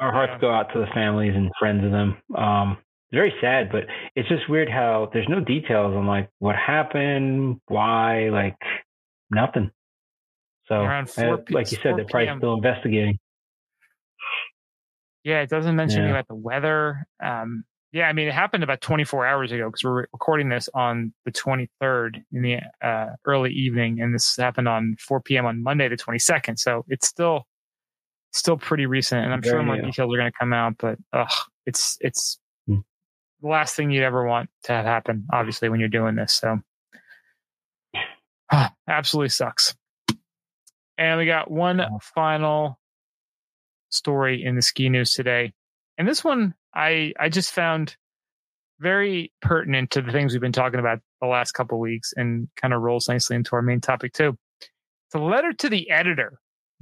[0.00, 0.40] Our hearts Yeah.
[0.40, 2.16] go out to the families and friends of them.
[2.34, 2.78] Um,
[3.12, 3.84] very sad, but
[4.16, 8.56] it's just weird how there's no details on like what happened, why, like
[9.30, 9.70] nothing.
[10.66, 10.76] So,
[11.14, 12.38] 4 uh, like you said, they're probably PM.
[12.38, 13.18] still investigating.
[15.24, 17.06] Yeah, it doesn't mention anything about the weather.
[17.22, 21.14] Um, yeah, I mean, it happened about 24 hours ago because we're recording this on
[21.24, 25.46] the 23rd in the uh, early evening, and this happened on 4 p.m.
[25.46, 26.58] on Monday, the 22nd.
[26.58, 27.46] So it's still
[28.32, 30.74] still pretty recent, and I'm sure more details are going to come out.
[30.78, 31.32] But ugh,
[31.66, 32.80] it's it's Hmm.
[33.40, 35.26] the last thing you'd ever want to have happen.
[35.32, 36.58] Obviously, when you're doing this, so
[38.88, 39.74] absolutely sucks.
[40.98, 41.80] And we got one
[42.14, 42.78] final
[43.94, 45.52] story in the ski news today.
[45.98, 47.96] And this one I I just found
[48.80, 52.48] very pertinent to the things we've been talking about the last couple of weeks and
[52.56, 54.36] kind of rolls nicely into our main topic too.
[54.60, 56.38] It's a letter to the editor,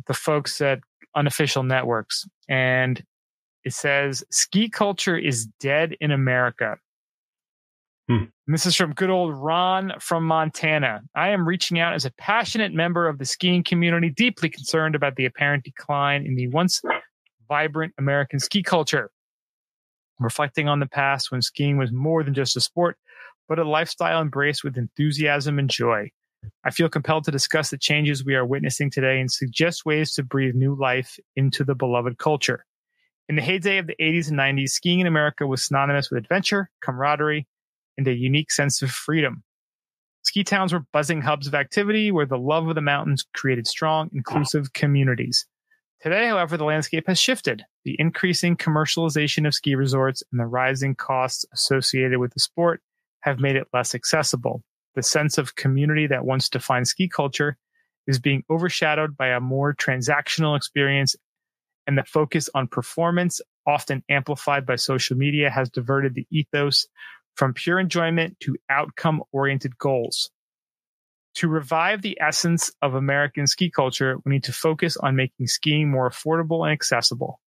[0.07, 0.81] the folks at
[1.15, 2.27] unofficial networks.
[2.49, 3.03] And
[3.65, 6.79] it says ski culture is dead in America.
[8.09, 8.25] Hmm.
[8.47, 11.03] And this is from good old Ron from Montana.
[11.15, 15.15] I am reaching out as a passionate member of the skiing community, deeply concerned about
[15.15, 16.83] the apparent decline in the once
[17.53, 19.11] vibrant American ski culture.
[20.19, 22.97] Reflecting on the past when skiing was more than just a sport,
[23.47, 26.11] but a lifestyle embraced with enthusiasm and joy.
[26.65, 30.23] I feel compelled to discuss the changes we are witnessing today and suggest ways to
[30.23, 32.65] breathe new life into the beloved culture.
[33.29, 36.71] In the heyday of the 80s and 90s, skiing in America was synonymous with adventure,
[36.81, 37.47] camaraderie,
[37.99, 39.43] and a unique sense of freedom.
[40.23, 44.09] Ski towns were buzzing hubs of activity where the love of the mountains created strong,
[44.15, 45.47] inclusive communities.
[46.03, 47.65] Today, however, the landscape has shifted.
[47.85, 52.83] The increasing commercialization of ski resorts and the rising costs associated with the sport
[53.21, 54.65] have made it less accessible.
[54.97, 57.57] The sense of community that once defined ski culture
[58.09, 61.15] is being overshadowed by a more transactional experience,
[61.87, 66.89] and the focus on performance, often amplified by social media, has diverted the ethos
[67.37, 70.31] from pure enjoyment to outcome oriented goals.
[71.37, 75.91] To revive the essence of American ski culture, we need to focus on making skiing
[75.91, 77.41] more affordable and accessible.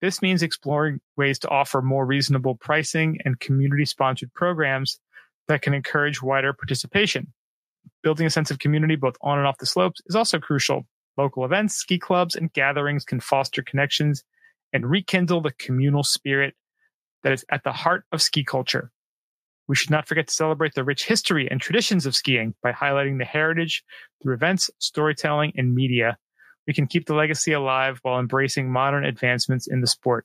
[0.00, 5.00] This means exploring ways to offer more reasonable pricing and community sponsored programs
[5.46, 7.32] that can encourage wider participation.
[8.02, 10.86] Building a sense of community both on and off the slopes is also crucial.
[11.16, 14.22] Local events, ski clubs, and gatherings can foster connections
[14.72, 16.54] and rekindle the communal spirit
[17.22, 18.92] that is at the heart of ski culture.
[19.68, 23.18] We should not forget to celebrate the rich history and traditions of skiing by highlighting
[23.18, 23.84] the heritage
[24.22, 26.16] through events, storytelling, and media.
[26.66, 30.24] We can keep the legacy alive while embracing modern advancements in the sport.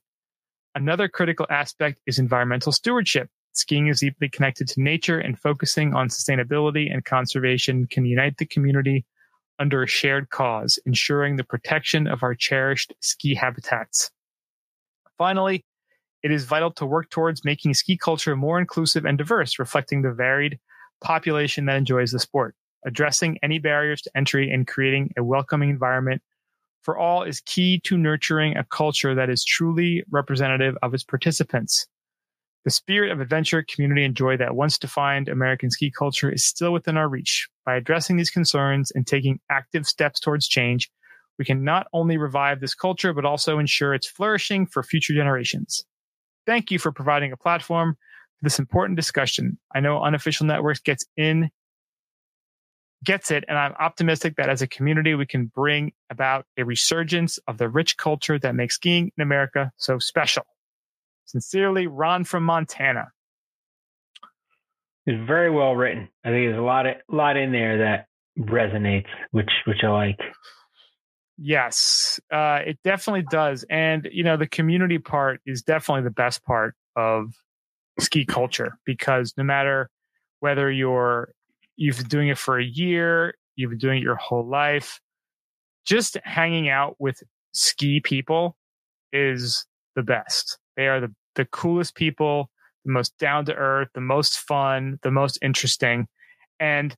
[0.75, 3.29] Another critical aspect is environmental stewardship.
[3.51, 8.45] Skiing is deeply connected to nature, and focusing on sustainability and conservation can unite the
[8.45, 9.05] community
[9.59, 14.09] under a shared cause, ensuring the protection of our cherished ski habitats.
[15.17, 15.63] Finally,
[16.23, 20.13] it is vital to work towards making ski culture more inclusive and diverse, reflecting the
[20.13, 20.57] varied
[21.01, 22.55] population that enjoys the sport.
[22.85, 26.21] Addressing any barriers to entry and creating a welcoming environment
[26.81, 31.87] for all is key to nurturing a culture that is truly representative of its participants.
[32.65, 36.71] The spirit of adventure, community, and joy that once defined American ski culture is still
[36.71, 37.49] within our reach.
[37.65, 40.89] By addressing these concerns and taking active steps towards change,
[41.37, 45.83] we can not only revive this culture, but also ensure its flourishing for future generations.
[46.45, 49.57] Thank you for providing a platform for this important discussion.
[49.73, 51.49] I know unofficial networks gets in,
[53.03, 57.37] gets it, and I'm optimistic that as a community we can bring about a resurgence
[57.47, 60.43] of the rich culture that makes skiing in America so special.
[61.25, 63.07] Sincerely, Ron from Montana.
[65.05, 66.07] It's very well written.
[66.23, 68.07] I think there's a lot of lot in there that
[68.39, 70.19] resonates, which which I like.
[71.37, 73.65] Yes, uh, it definitely does.
[73.69, 77.33] And, you know, the community part is definitely the best part of
[77.99, 79.89] ski culture because no matter
[80.41, 81.33] whether you're
[81.77, 84.99] you've been doing it for a year, you've been doing it your whole life,
[85.85, 87.23] just hanging out with
[87.53, 88.57] ski people
[89.13, 89.65] is
[89.95, 90.59] the best.
[90.77, 92.49] They are the, the coolest people,
[92.85, 96.07] the most down to earth, the most fun, the most interesting.
[96.59, 96.95] And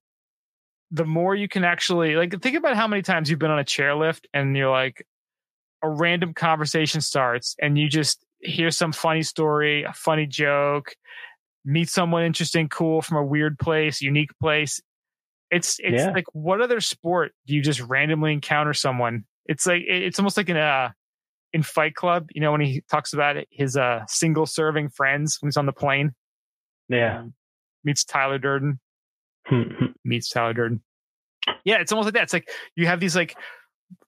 [0.91, 3.63] the more you can actually like think about how many times you've been on a
[3.63, 5.05] chairlift and you're like
[5.81, 10.95] a random conversation starts and you just hear some funny story, a funny joke,
[11.63, 14.81] meet someone interesting, cool from a weird place, unique place.
[15.51, 16.11] It's it's yeah.
[16.11, 19.25] like what other sport do you just randomly encounter someone?
[19.45, 20.89] It's like it's almost like in a uh,
[21.53, 25.37] in Fight Club, you know, when he talks about it, his uh single serving friends
[25.39, 26.13] when he's on the plane.
[26.89, 27.19] Yeah.
[27.19, 27.33] Um,
[27.83, 28.79] meets Tyler Durden.
[30.03, 30.81] Meets Tyler Durden.
[31.63, 32.23] Yeah, it's almost like that.
[32.23, 33.35] It's like you have these like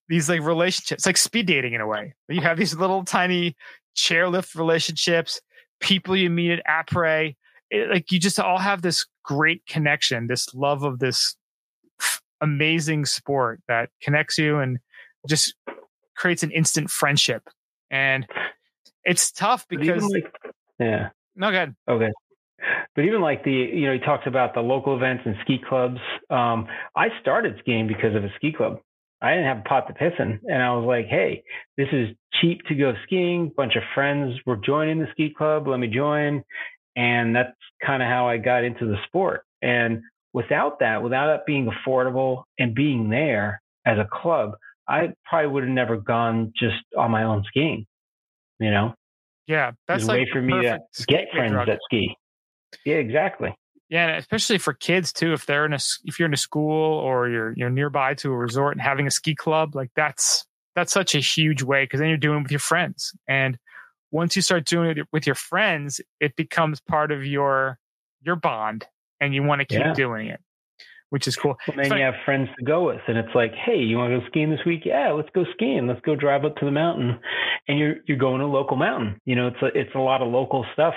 [0.09, 2.15] these like relationships, like speed dating in a way.
[2.29, 3.55] You have these little tiny
[3.95, 5.41] chairlift relationships,
[5.79, 7.35] people you meet at après.
[7.69, 11.35] It, like you just all have this great connection, this love of this
[12.41, 14.79] amazing sport that connects you and
[15.27, 15.55] just
[16.15, 17.43] creates an instant friendship.
[17.91, 18.25] And
[19.03, 20.33] it's tough because like,
[20.79, 21.09] yeah.
[21.35, 21.75] No, good.
[21.87, 22.11] Okay.
[22.95, 25.99] But even like the, you know, he talks about the local events and ski clubs.
[26.29, 28.79] Um, I started skiing because of a ski club.
[29.21, 30.39] I didn't have a pot to piss in.
[30.47, 31.43] And I was like, hey,
[31.77, 33.51] this is cheap to go skiing.
[33.55, 35.67] Bunch of friends were joining the ski club.
[35.67, 36.43] Let me join.
[36.95, 37.55] And that's
[37.85, 39.43] kind of how I got into the sport.
[39.61, 40.01] And
[40.33, 44.51] without that, without it being affordable and being there as a club,
[44.87, 47.85] I probably would have never gone just on my own skiing.
[48.59, 48.93] You know?
[49.47, 51.67] Yeah, that's like a way for me to get friends drug.
[51.67, 52.15] that ski.
[52.85, 53.55] Yeah, exactly.
[53.89, 55.33] Yeah, especially for kids too.
[55.33, 58.37] If they're in a if you're in a school or you're you're nearby to a
[58.37, 62.09] resort and having a ski club, like that's that's such a huge way because then
[62.09, 63.13] you're doing it with your friends.
[63.27, 63.57] And
[64.11, 67.79] once you start doing it with your friends, it becomes part of your
[68.21, 68.85] your bond,
[69.21, 69.93] and you want to keep yeah.
[69.93, 70.41] doing it,
[71.09, 71.55] which is cool.
[71.67, 74.19] Well, then you have friends to go with, and it's like, hey, you want to
[74.19, 74.81] go skiing this week?
[74.85, 75.87] Yeah, let's go skiing.
[75.87, 77.19] Let's go drive up to the mountain,
[77.67, 79.19] and you're you're going to a local mountain.
[79.25, 80.93] You know, it's a, it's a lot of local stuff.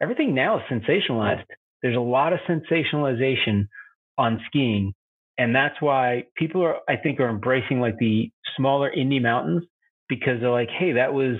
[0.00, 1.44] Everything now is sensationalized
[1.82, 3.68] there's a lot of sensationalization
[4.16, 4.94] on skiing.
[5.36, 9.64] And that's why people are, I think, are embracing like the smaller indie mountains
[10.08, 11.36] because they're like, hey, that was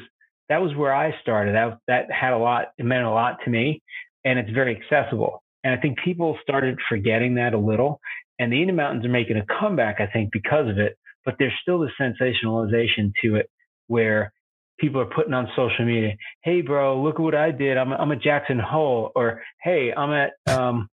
[0.49, 1.55] that was where I started.
[1.55, 3.83] That that had a lot, it meant a lot to me,
[4.25, 5.42] and it's very accessible.
[5.65, 8.01] And I think people started forgetting that a little.
[8.39, 10.99] And the indie mountains are making a comeback, I think, because of it.
[11.25, 13.49] But there's still the sensationalization to it,
[13.87, 14.33] where
[14.79, 17.77] people are putting on social media, "Hey, bro, look at what I did.
[17.77, 20.89] I'm I'm at Jackson Hole," or "Hey, I'm at um,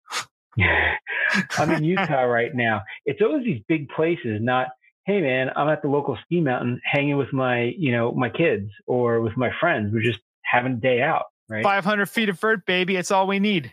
[1.58, 4.68] I'm in Utah right now." It's always these big places, not
[5.06, 8.70] "Hey, man, I'm at the local ski mountain hanging with my you know my kids
[8.86, 9.92] or with my friends.
[9.92, 12.96] We're just having a day out." Right, 500 feet of vert, baby.
[12.96, 13.72] It's all we need.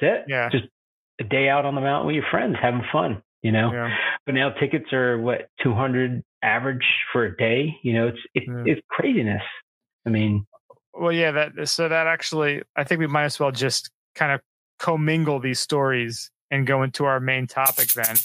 [0.00, 0.24] That's it.
[0.28, 0.64] Yeah, just
[1.20, 3.22] a day out on the mountain with your friends, having fun.
[3.42, 3.94] You know, yeah.
[4.26, 7.76] but now tickets are what 200 average for a day.
[7.82, 8.64] You know, it's it, yeah.
[8.66, 9.42] it's craziness.
[10.06, 10.44] I mean,
[10.92, 11.30] well, yeah.
[11.30, 14.40] That so that actually, I think we might as well just kind of
[14.78, 18.16] commingle these stories and go into our main topic then,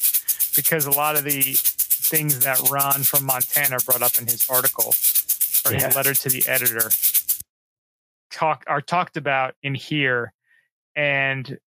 [0.56, 4.96] because a lot of the things that Ron from Montana brought up in his article
[5.66, 5.86] or yeah.
[5.86, 6.90] his letter to the editor
[8.32, 10.34] talk are talked about in here
[10.96, 11.58] and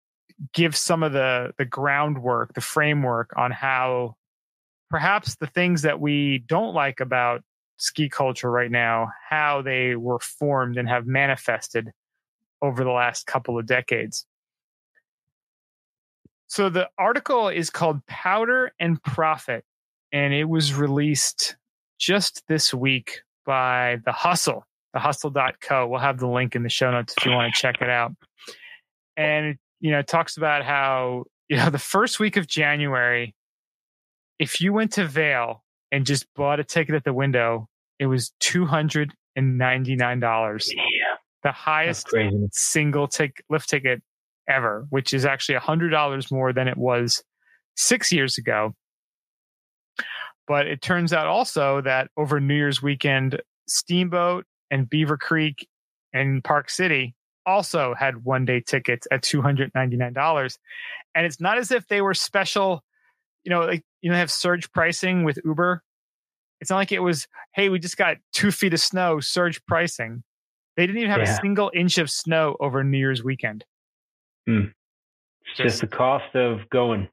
[0.53, 4.14] give some of the the groundwork the framework on how
[4.91, 7.43] perhaps the things that we don't like about
[7.79, 11.91] ski culture right now, how they were formed and have manifested
[12.62, 14.27] over the last couple of decades.
[16.49, 19.64] So the article is called Powder and Profit,
[20.12, 21.57] and it was released
[21.99, 24.64] just this week by The Hustle,
[24.95, 25.89] thehustle.co.
[25.89, 28.12] We'll have the link in the show notes if you want to check it out.
[29.17, 33.35] And, you know, it talks about how, you know, the first week of January,
[34.39, 38.33] if you went to Vail and just bought a ticket at the window, it was
[38.41, 40.71] two hundred and ninety nine dollars.
[40.75, 40.83] Yeah,
[41.43, 42.09] the highest
[42.53, 44.03] single tick lift ticket
[44.49, 47.23] ever, which is actually a hundred dollars more than it was
[47.77, 48.75] six years ago.
[50.47, 55.67] But it turns out also that over New Year's weekend, Steamboat and Beaver Creek
[56.12, 57.14] and Park City
[57.47, 60.59] also had one day tickets at $299.
[61.14, 62.82] And it's not as if they were special
[63.47, 65.82] you know, like you know, have surge pricing with Uber.
[66.61, 70.24] It's not like it was, hey, we just got two feet of snow, surge pricing.
[70.76, 71.32] They didn't even have yeah.
[71.32, 73.64] a single inch of snow over New Year's weekend.
[74.49, 74.72] Mm.
[75.42, 77.09] It's just, just the cost of going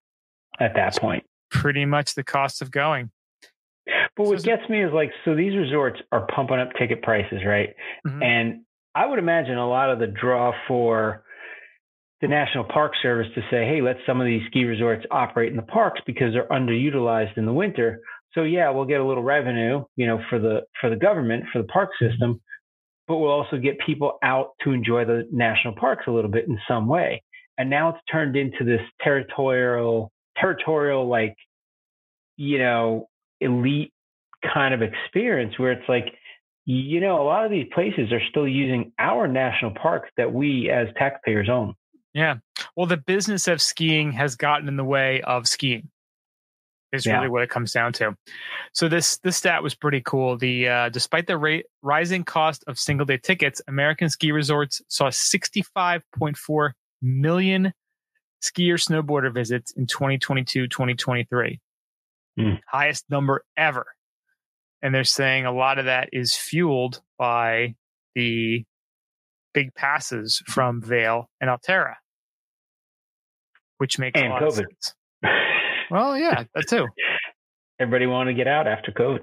[0.60, 1.24] at that point.
[1.52, 3.12] Pretty much the cost of going.
[4.16, 7.76] But what gets me is like, so these resorts are pumping up ticket prices, right?
[8.08, 8.24] Mm-hmm.
[8.24, 8.62] And
[8.96, 11.24] I would imagine a lot of the draw for
[12.22, 15.58] the National Park Service to say, hey, let some of these ski resorts operate in
[15.58, 18.00] the parks because they're underutilized in the winter.
[18.34, 21.62] So yeah, we'll get a little revenue, you know, for the for the government for
[21.62, 22.12] the park mm-hmm.
[22.12, 22.42] system,
[23.08, 26.58] but we'll also get people out to enjoy the national parks a little bit in
[26.68, 27.22] some way.
[27.58, 31.36] And now it's turned into this territorial territorial like
[32.38, 33.08] you know
[33.40, 33.94] elite
[34.54, 36.06] kind of experience where it's like
[36.66, 40.70] you know a lot of these places are still using our national parks that we
[40.70, 41.74] as taxpayers own.
[42.14, 42.36] Yeah.
[42.76, 45.90] Well the business of skiing has gotten in the way of skiing
[46.92, 47.16] is Yeah.
[47.18, 48.16] really what it comes down to.
[48.74, 50.38] So this this stat was pretty cool.
[50.38, 55.10] The uh, despite the rate rising cost of single day tickets american ski resorts saw
[55.10, 57.74] 65.4 million
[58.44, 61.60] skier snowboarder visits in 2022 2023
[62.38, 62.54] Hmm.
[62.68, 63.86] highest number ever
[64.84, 67.74] and they're saying a lot of that is fueled by
[68.14, 68.64] the
[69.54, 71.96] big passes from Vail and Alterra,
[73.78, 74.58] which makes And a lot of COVID.
[74.58, 74.94] sense.
[75.90, 76.88] Well, yeah, that too.
[77.80, 79.22] Everybody want to get out after COVID.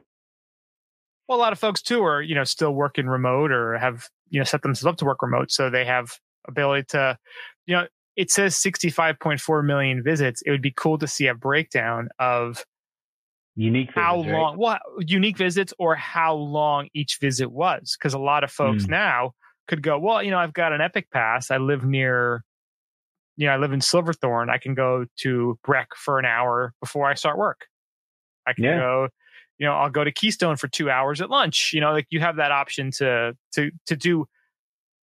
[1.28, 4.40] Well, a lot of folks too are you know still working remote or have you
[4.40, 7.16] know set themselves up to work remote, so they have ability to,
[7.66, 7.86] you know,
[8.16, 10.42] it says 65.4 million visits.
[10.42, 12.64] It would be cool to see a breakdown of
[13.56, 13.90] Unique.
[13.94, 14.40] how visits, right?
[14.40, 18.84] long what unique visits or how long each visit was because a lot of folks
[18.86, 18.90] Mm.
[18.90, 19.32] now
[19.68, 22.42] could go well you know i've got an epic pass i live near
[23.36, 27.06] you know i live in silverthorne i can go to breck for an hour before
[27.10, 27.66] i start work
[28.46, 28.78] i can Yeah.
[28.78, 29.08] go
[29.58, 32.20] you know i'll go to keystone for two hours at lunch you know like you
[32.20, 34.26] have that option to to to do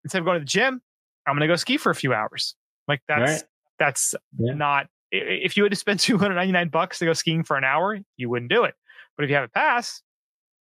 [0.04, 0.80] instead of going to the gym
[1.26, 2.54] i'm gonna go ski for a few hours
[2.88, 3.42] like that's Right.
[3.78, 4.54] that's Yeah.
[4.54, 4.86] not
[5.16, 8.50] if you had to spend 299 bucks to go skiing for an hour you wouldn't
[8.50, 8.74] do it
[9.16, 10.02] but if you have a pass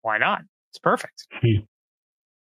[0.02, 1.26] why not it's perfect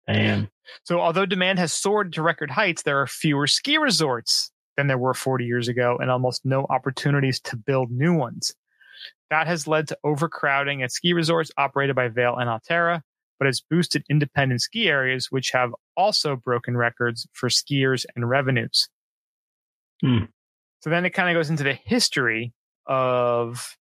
[0.08, 0.50] Damn.
[0.84, 4.98] so although demand has soared to record heights there are fewer ski resorts than there
[4.98, 8.54] were 40 years ago and almost no opportunities to build new ones
[9.30, 13.02] that has led to overcrowding at ski resorts operated by Vail and Alterra,
[13.40, 18.90] but has boosted independent ski areas, which have also broken records for skiers and revenues.
[20.02, 20.26] Hmm.
[20.88, 22.54] So then it kind of goes into the history
[22.86, 23.76] of,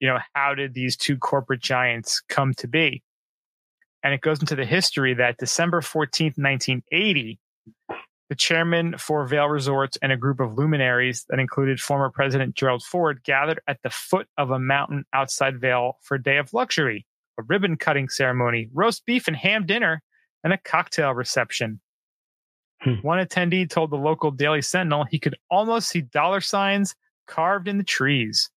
[0.00, 3.04] you know, how did these two corporate giants come to be?
[4.02, 7.38] And it goes into the history that December 14th, 1980,
[8.28, 12.82] the chairman for Vail Resorts and a group of luminaries that included former President Gerald
[12.82, 17.06] Ford gathered at the foot of a mountain outside Vail for a day of luxury,
[17.38, 20.02] a ribbon cutting ceremony, roast beef and ham dinner,
[20.42, 21.80] and a cocktail reception.
[22.82, 22.94] Hmm.
[23.02, 26.94] One attendee told the local Daily Sentinel he could almost see dollar signs
[27.26, 28.50] carved in the trees.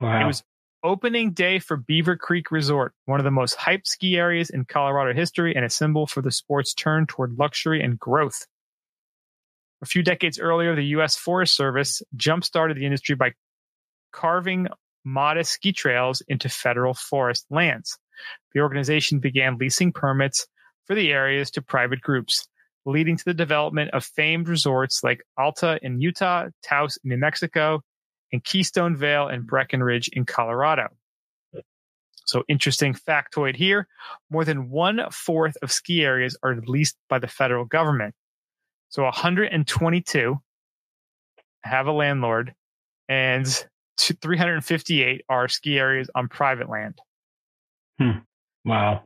[0.00, 0.22] Wow.
[0.22, 0.42] It was
[0.82, 5.14] opening day for Beaver Creek Resort, one of the most hyped ski areas in Colorado
[5.14, 8.46] history and a symbol for the sport's turn toward luxury and growth.
[9.82, 11.16] A few decades earlier, the U.S.
[11.16, 13.32] Forest Service jump started the industry by
[14.12, 14.68] carving
[15.04, 17.98] modest ski trails into federal forest lands.
[18.54, 20.46] The organization began leasing permits
[20.86, 22.46] for the areas to private groups,
[22.86, 27.80] leading to the development of famed resorts like Alta in Utah, Taos in New Mexico,
[28.32, 30.88] and Keystone Vail and Breckenridge in Colorado.
[32.26, 33.86] So, interesting factoid here
[34.30, 38.14] more than one fourth of ski areas are leased by the federal government.
[38.88, 40.40] So, 122
[41.64, 42.54] have a landlord,
[43.08, 43.46] and
[43.98, 46.98] 358 are ski areas on private land.
[47.98, 48.18] Hmm.
[48.64, 49.04] wow.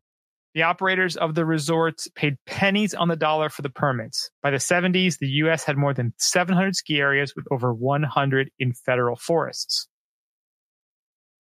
[0.58, 4.28] The operators of the resorts paid pennies on the dollar for the permits.
[4.42, 5.62] By the 70s, the U.S.
[5.62, 9.86] had more than 700 ski areas with over 100 in federal forests,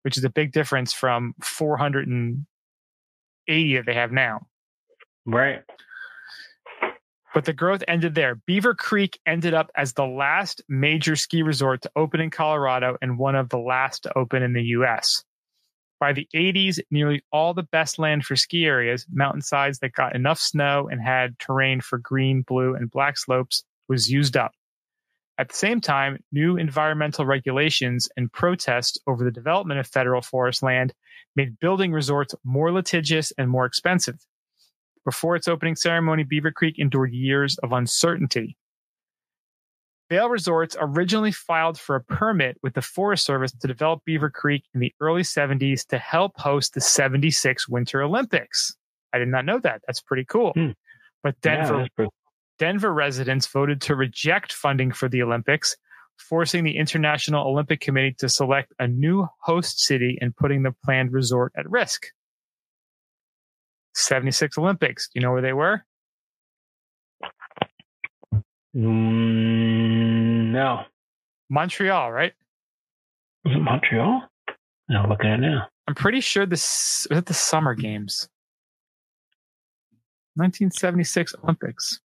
[0.00, 4.46] which is a big difference from 480 that they have now.
[5.26, 5.60] Right.
[7.34, 8.36] But the growth ended there.
[8.46, 13.18] Beaver Creek ended up as the last major ski resort to open in Colorado and
[13.18, 15.22] one of the last to open in the U.S.
[16.02, 20.40] By the 80s, nearly all the best land for ski areas, mountainsides that got enough
[20.40, 24.50] snow and had terrain for green, blue, and black slopes, was used up.
[25.38, 30.60] At the same time, new environmental regulations and protests over the development of federal forest
[30.60, 30.92] land
[31.36, 34.26] made building resorts more litigious and more expensive.
[35.04, 38.56] Before its opening ceremony, Beaver Creek endured years of uncertainty.
[40.12, 44.62] Vail Resorts originally filed for a permit with the Forest Service to develop Beaver Creek
[44.74, 48.76] in the early 70s to help host the 76 Winter Olympics.
[49.14, 49.80] I did not know that.
[49.86, 50.52] That's pretty cool.
[50.52, 50.72] Hmm.
[51.22, 52.10] But Denver that's pretty-
[52.58, 55.78] Denver residents voted to reject funding for the Olympics,
[56.18, 61.10] forcing the International Olympic Committee to select a new host city and putting the planned
[61.10, 62.08] resort at risk.
[63.94, 65.06] 76 Olympics.
[65.08, 65.86] Do you know where they were?
[68.76, 70.82] Mm, no.
[71.50, 72.32] Montreal, right?
[73.44, 74.22] Was it Montreal?
[74.88, 75.68] No, look at it now.
[75.88, 78.28] I'm pretty sure this was it the Summer Games.
[80.36, 82.00] 1976 Olympics.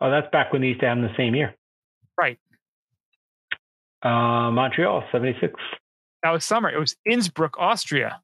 [0.00, 1.54] Oh, that's back when they used to have them the same year.
[2.18, 2.38] Right.
[4.02, 5.54] Uh, Montreal, 76.
[6.22, 6.68] That was summer.
[6.70, 8.20] It was Innsbruck, Austria.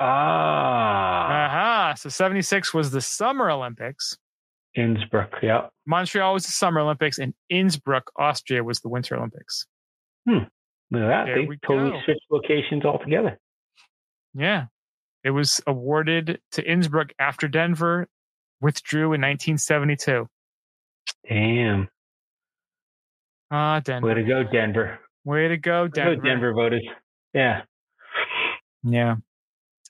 [0.00, 1.94] Ah, Uh-huh.
[1.96, 4.16] So 76 was the Summer Olympics.
[4.74, 5.30] Innsbruck.
[5.42, 5.68] Yeah.
[5.86, 9.66] Montreal was the Summer Olympics, and Innsbruck, Austria was the Winter Olympics.
[10.26, 10.48] Look at
[10.92, 11.24] that.
[11.26, 12.00] There they totally go.
[12.04, 13.38] switched locations altogether.
[14.34, 14.66] Yeah.
[15.22, 18.08] It was awarded to Innsbruck after Denver
[18.60, 20.28] withdrew in 1972.
[21.28, 21.88] Damn.
[23.50, 24.08] Ah, Denver.
[24.08, 24.98] Way to go, Denver.
[25.24, 26.16] Way to go, Way to Denver.
[26.16, 26.86] go, Denver voters.
[27.32, 27.62] Yeah.
[28.82, 29.16] Yeah.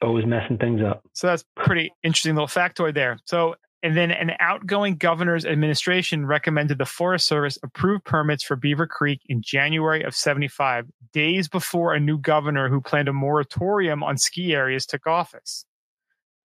[0.02, 1.02] Always messing things up.
[1.14, 3.18] So that's pretty interesting little factoid there.
[3.24, 3.54] So,
[3.84, 9.20] and then an outgoing governor's administration recommended the Forest Service approve permits for Beaver Creek
[9.26, 14.54] in January of 75, days before a new governor who planned a moratorium on ski
[14.54, 15.66] areas took office.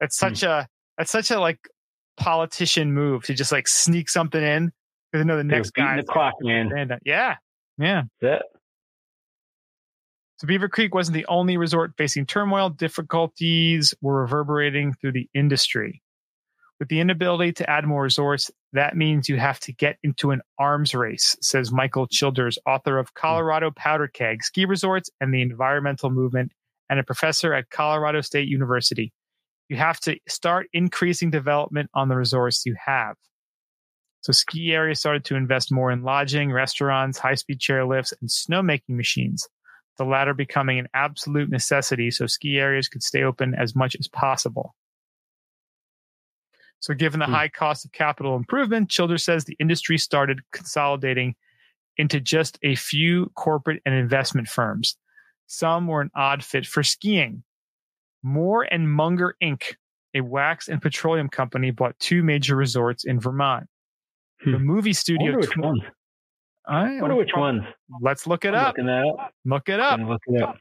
[0.01, 0.27] That's hmm.
[0.27, 0.67] such a
[0.97, 1.69] that's such a like
[2.17, 4.73] politician move to just like sneak something in
[5.09, 5.95] because I know the next guy.
[5.95, 6.99] the clock, man.
[7.05, 7.35] Yeah,
[7.77, 8.03] yeah.
[8.19, 8.45] That's it.
[10.39, 12.69] So Beaver Creek wasn't the only resort facing turmoil.
[12.69, 16.01] Difficulties were reverberating through the industry.
[16.79, 20.41] With the inability to add more resorts, that means you have to get into an
[20.57, 23.19] arms race, says Michael Childers, author of hmm.
[23.19, 26.51] Colorado Powder Keg, Ski Resorts, and the Environmental Movement,
[26.89, 29.11] and a professor at Colorado State University.
[29.67, 33.15] You have to start increasing development on the resorts you have.
[34.21, 39.47] So ski areas started to invest more in lodging, restaurants, high-speed chairlifts, and snowmaking machines
[39.99, 44.07] the latter becoming an absolute necessity so ski areas could stay open as much as
[44.07, 44.73] possible.
[46.79, 47.33] So, given the Hmm.
[47.33, 51.35] high cost of capital improvement, Childers says the industry started consolidating
[51.97, 54.97] into just a few corporate and investment firms.
[55.47, 57.43] Some were an odd fit for skiing.
[58.23, 59.75] Moore and Munger Inc.,
[60.13, 63.67] a wax and petroleum company, bought two major resorts in Vermont.
[64.45, 64.65] The Hmm.
[64.65, 65.25] movie I studio.
[65.33, 65.81] wonder which ones.
[66.65, 67.63] I wonder which ones.
[67.99, 68.67] Let's look it I'm up.
[68.77, 69.33] Looking that up.
[69.43, 69.99] Look it up.
[69.99, 70.57] Look it up.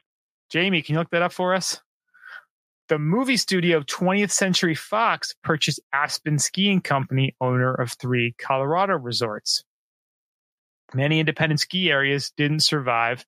[0.51, 1.81] Jamie, can you look that up for us?
[2.89, 9.63] The movie studio 20th Century Fox purchased Aspen Skiing Company, owner of three Colorado resorts.
[10.95, 13.27] Many independent ski areas didn't survive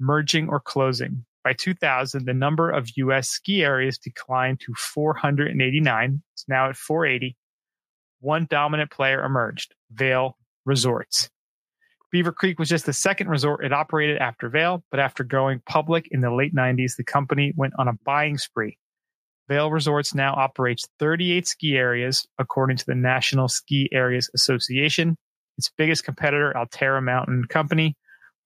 [0.00, 1.26] merging or closing.
[1.44, 3.28] By 2000, the number of U.S.
[3.28, 6.22] ski areas declined to 489.
[6.32, 7.36] It's now at 480.
[8.20, 11.28] One dominant player emerged Vail Resorts.
[12.12, 16.08] Beaver Creek was just the second resort it operated after Vail, but after going public
[16.10, 18.78] in the late 90s, the company went on a buying spree.
[19.52, 25.14] Vail Resorts now operates 38 ski areas, according to the National Ski Areas Association.
[25.58, 27.94] Its biggest competitor, Alterra Mountain Company,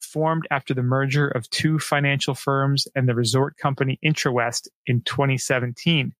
[0.00, 6.12] formed after the merger of two financial firms and the resort company Intrawest in 2017.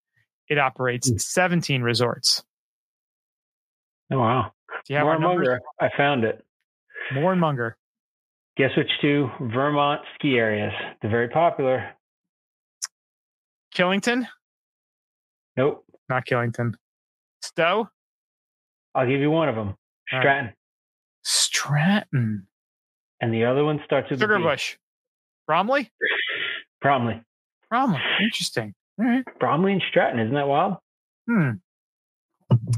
[0.49, 1.17] It operates Hmm.
[1.17, 2.45] 17 resorts.
[4.13, 4.53] Oh, wow.
[4.87, 5.49] Do you have numbers?
[5.49, 6.45] Moore I found it.
[7.13, 7.77] Moore and Munger.
[8.57, 10.73] Guess which two Vermont ski areas?
[11.03, 11.91] They're very popular.
[13.75, 14.29] Killington?
[15.57, 15.85] Nope.
[16.09, 16.75] Not Killington.
[17.43, 17.89] Stowe?
[18.95, 19.69] I'll give you one of them.
[19.69, 20.21] All right.
[20.23, 20.53] Stratton.
[21.25, 22.47] Stratton.
[23.21, 24.33] And the other one starts with a B.
[24.35, 24.77] Sugarbush.
[25.47, 25.91] Bromley?
[26.81, 27.23] Bromley.
[27.71, 28.01] Bromley.
[28.23, 28.75] Interesting.
[29.01, 29.25] All right.
[29.41, 30.21] Bromley and Stratton.
[30.21, 30.77] Isn't that wild?
[31.29, 31.51] Hmm.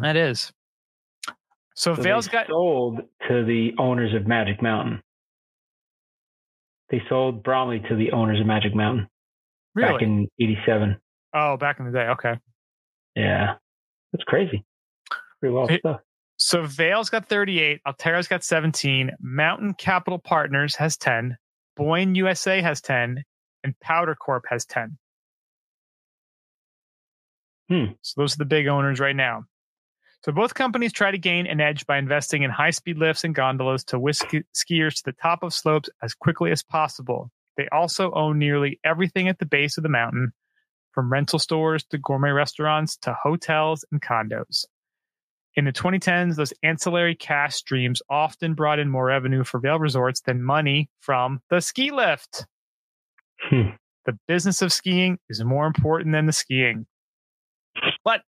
[0.00, 0.52] That is.
[1.74, 5.02] So, So Vail's they got sold to the owners of Magic Mountain.
[6.90, 9.08] They sold Bromley to the owners of Magic Mountain
[9.74, 9.92] Really?
[9.92, 10.96] back in '87.
[11.34, 12.06] oh, back in the day.
[12.08, 12.34] Okay.
[13.18, 13.54] Yeah,
[14.12, 14.64] that's crazy.
[15.40, 16.00] Pretty well It- stuff.
[16.40, 21.36] So Vail's got 38, Alterra's got 17, Mountain Capital Partners has 10,
[21.76, 23.24] Boyne USA has 10,
[23.64, 24.96] and POWDR Corp has 10.
[27.68, 27.84] Hmm.
[28.02, 29.44] So those are the big owners right now.
[30.24, 33.82] So both companies try to gain an edge by investing in high-speed lifts and gondolas
[33.84, 37.30] to whisk skiers to the top of slopes as quickly as possible.
[37.56, 40.32] They also own nearly everything at the base of the mountain,
[40.98, 44.64] from rental stores to gourmet restaurants to hotels and condos.
[45.54, 50.22] In the 2010s, those ancillary cash streams often brought in more revenue for Vail Resorts
[50.22, 52.46] than money from the ski lift.
[53.42, 53.76] Hmm.
[54.06, 56.84] The business of skiing is more important than the skiing.
[58.02, 58.22] But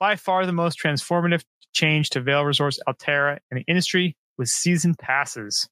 [0.00, 4.96] by far the most transformative change to Vail Resorts Alterra and the industry was season
[4.96, 5.68] passes.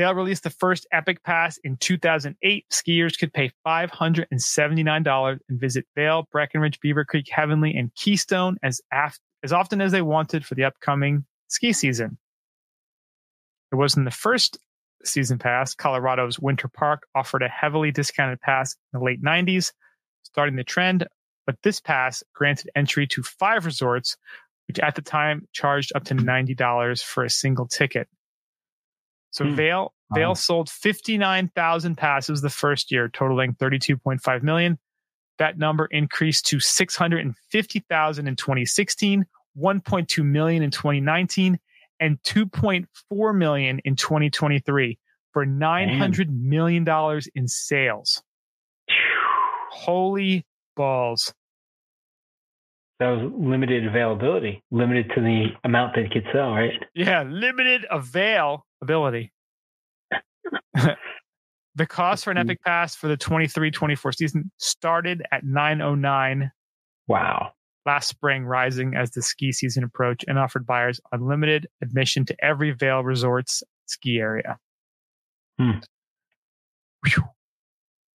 [0.00, 2.64] Vail released the first Epic Pass in 2008.
[2.72, 9.18] Skiers could pay $579 and visit Vail, Breckenridge, Beaver Creek, Heavenly, and Keystone as af-
[9.42, 12.16] as often as they wanted for the upcoming ski season.
[13.72, 14.56] It was in the first
[15.04, 19.70] season pass, Colorado's Winter Park offered a heavily discounted pass in the late 90s,
[20.22, 21.06] starting the trend.
[21.44, 24.16] But this pass granted entry to five resorts,
[24.66, 28.08] which at the time charged up to $90 for a single ticket.
[29.30, 29.50] So.
[29.50, 30.34] Vail Vail Wow.
[30.34, 34.78] sold 59,000 passes the first year, totaling 32.5 million.
[35.38, 39.24] That number increased to 650,000 in 2016,
[39.56, 41.58] 1.2 million in 2019,
[42.00, 44.98] and 2.4 million in 2023
[45.32, 48.22] for 900 million dollars in sales.
[49.70, 50.44] Holy
[50.76, 51.32] balls.
[52.98, 56.72] That was limited availability, limited to the amount they could sell, right?
[56.94, 57.86] Yeah, limited
[58.82, 59.32] availability.
[61.74, 66.50] the cost for an Epic Pass for the 23-24 season started at 909
[67.08, 67.52] Wow.
[67.86, 72.70] last spring, rising as the ski season approached and offered buyers unlimited admission to every
[72.72, 74.58] Vail Resorts ski area.
[75.58, 75.78] Hmm.
[77.06, 77.24] Whew.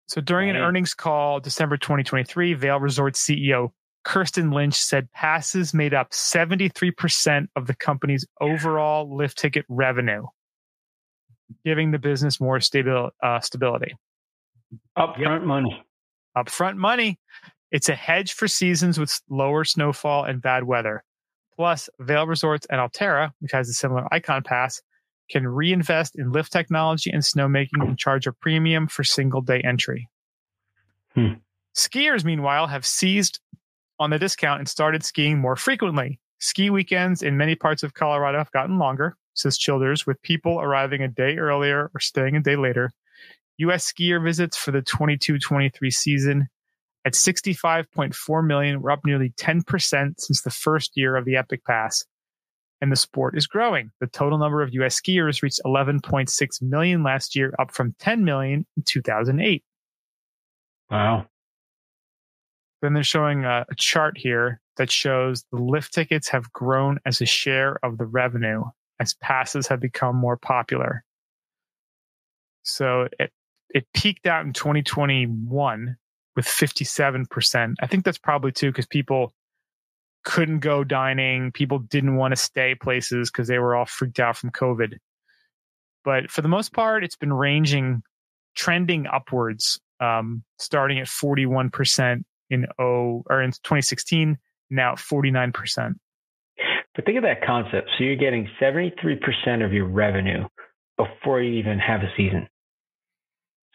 [0.09, 3.71] So during an earnings call December 2023, Vail Resorts CEO
[4.05, 10.25] Kirsten Lynch said passes made up 73% of the company's overall lift ticket revenue,
[11.65, 13.95] giving the business more stabil, uh, stability.
[14.97, 15.83] Upfront money.
[16.37, 17.19] Upfront money.
[17.71, 21.05] It's a hedge for seasons with lower snowfall and bad weather.
[21.57, 24.81] Plus, Vail Resorts and Alterra, which has a similar Ikon pass,
[25.31, 30.09] can reinvest in lift technology and snowmaking and charge a premium for single day entry.
[31.15, 31.35] Hmm.
[31.75, 33.41] Skiers, meanwhile, have seized
[33.99, 36.19] on the discount and started skiing more frequently.
[36.39, 41.03] Ski weekends in many parts of Colorado have gotten longer, says Childers, with people arriving
[41.03, 42.91] a day earlier or staying a day later.
[43.59, 43.93] U.S.
[43.93, 46.49] skier visits for the 22 23 season
[47.05, 52.05] at 65.4 million were up nearly 10% since the first year of the Epic Pass.
[52.81, 53.91] And the sport is growing.
[54.01, 58.67] The total number of US skiers reached 11.6 million last year, up from 10 million
[58.77, 59.63] in 2008.
[60.91, 61.27] Wow.
[62.81, 67.21] Then they're showing a, a chart here that shows the lift tickets have grown as
[67.21, 68.65] a share of the revenue
[69.03, 71.05] as passes have become more popular.
[72.63, 73.33] So it,
[73.71, 75.97] it peaked out in 2021
[76.37, 77.75] with 57%.
[77.81, 79.33] I think that's probably too because people
[80.25, 81.51] couldn't go dining.
[81.51, 84.99] People didn't want to stay places because they were all freaked out from COVID.
[86.05, 88.03] But for the most part, it's been ranging,
[88.55, 94.39] trending upwards, um, starting at 41% in oh or in 2016,
[94.71, 95.95] now at 49%.
[96.95, 97.89] But think of that concept.
[97.97, 100.45] So you're getting 73% of your revenue
[100.97, 102.49] before you even have a season.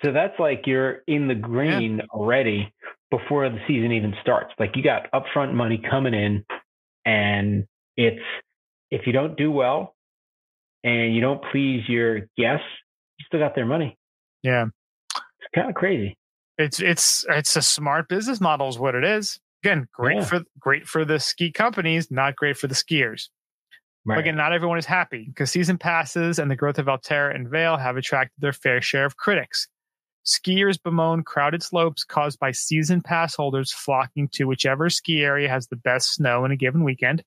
[0.04, 2.72] So that's like you're in the green already
[3.10, 4.54] before the season even starts.
[4.60, 6.46] Like you got upfront money coming in,
[7.06, 7.66] and
[7.96, 8.22] it's
[8.92, 9.96] if you don't do well
[10.84, 12.66] and you don't please your guests,
[13.18, 13.98] you still got their money.
[14.44, 14.66] Yeah.
[15.16, 16.16] It's kind of crazy.
[16.58, 19.40] It's it's it's a smart business model is what it is.
[19.68, 20.24] Again, great Yeah.
[20.24, 23.28] for great for the ski companies, not great for the skiers.
[24.06, 27.50] But again, not everyone is happy because season passes and the growth of Alterra and
[27.50, 29.68] Vail have attracted their fair share of critics.
[30.26, 35.68] Skiers bemoan crowded slopes caused by season pass holders flocking to whichever ski area has
[35.68, 37.22] the best snow in a given weekend.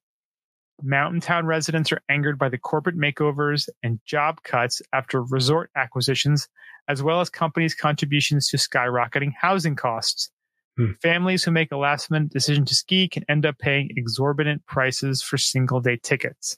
[0.81, 6.49] Mountain town residents are angered by the corporate makeovers and job cuts after resort acquisitions,
[6.87, 10.31] as well as companies' contributions to skyrocketing housing costs.
[10.77, 10.91] Hmm.
[11.01, 15.21] Families who make a last minute decision to ski can end up paying exorbitant prices
[15.21, 16.57] for single day tickets.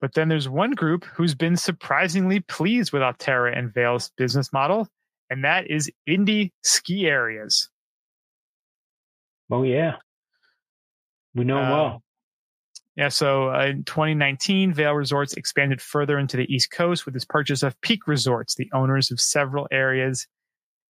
[0.00, 4.88] But then there's one group who's been surprisingly pleased with Alterra and Vail's business model,
[5.28, 7.68] and that is indie ski areas.
[9.50, 9.96] Oh yeah,
[11.34, 12.02] we know Um, well.
[12.96, 17.24] Yeah, so uh, in 2019, Vail Resorts expanded further into the East Coast with its
[17.24, 20.26] purchase of Peak Resorts, the owners of several areas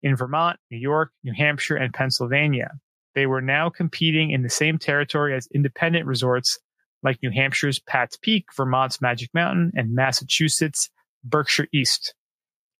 [0.03, 2.71] in Vermont, New York, New Hampshire, and Pennsylvania.
[3.15, 6.59] They were now competing in the same territory as independent resorts
[7.03, 10.89] like New Hampshire's Pat's Peak, Vermont's Magic Mountain, and Massachusetts'
[11.23, 12.13] Berkshire East.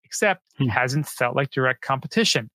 [0.04, 0.70] Except it Hmm.
[0.70, 2.50] hasn't felt like direct competition.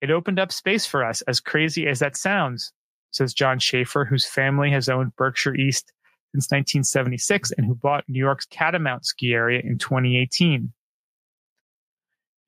[0.00, 2.72] It opened up space for us, as crazy as that sounds,
[3.10, 5.92] says John Schaefer, whose family has owned Berkshire East
[6.32, 10.72] since 1976 and who bought New York's Catamount ski area in 2018.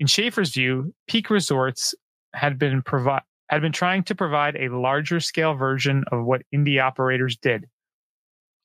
[0.01, 1.95] In Schaefer's view, Peak Resorts
[2.33, 6.83] had been provi- had been trying to provide a larger scale version of what indie
[6.83, 7.69] operators did,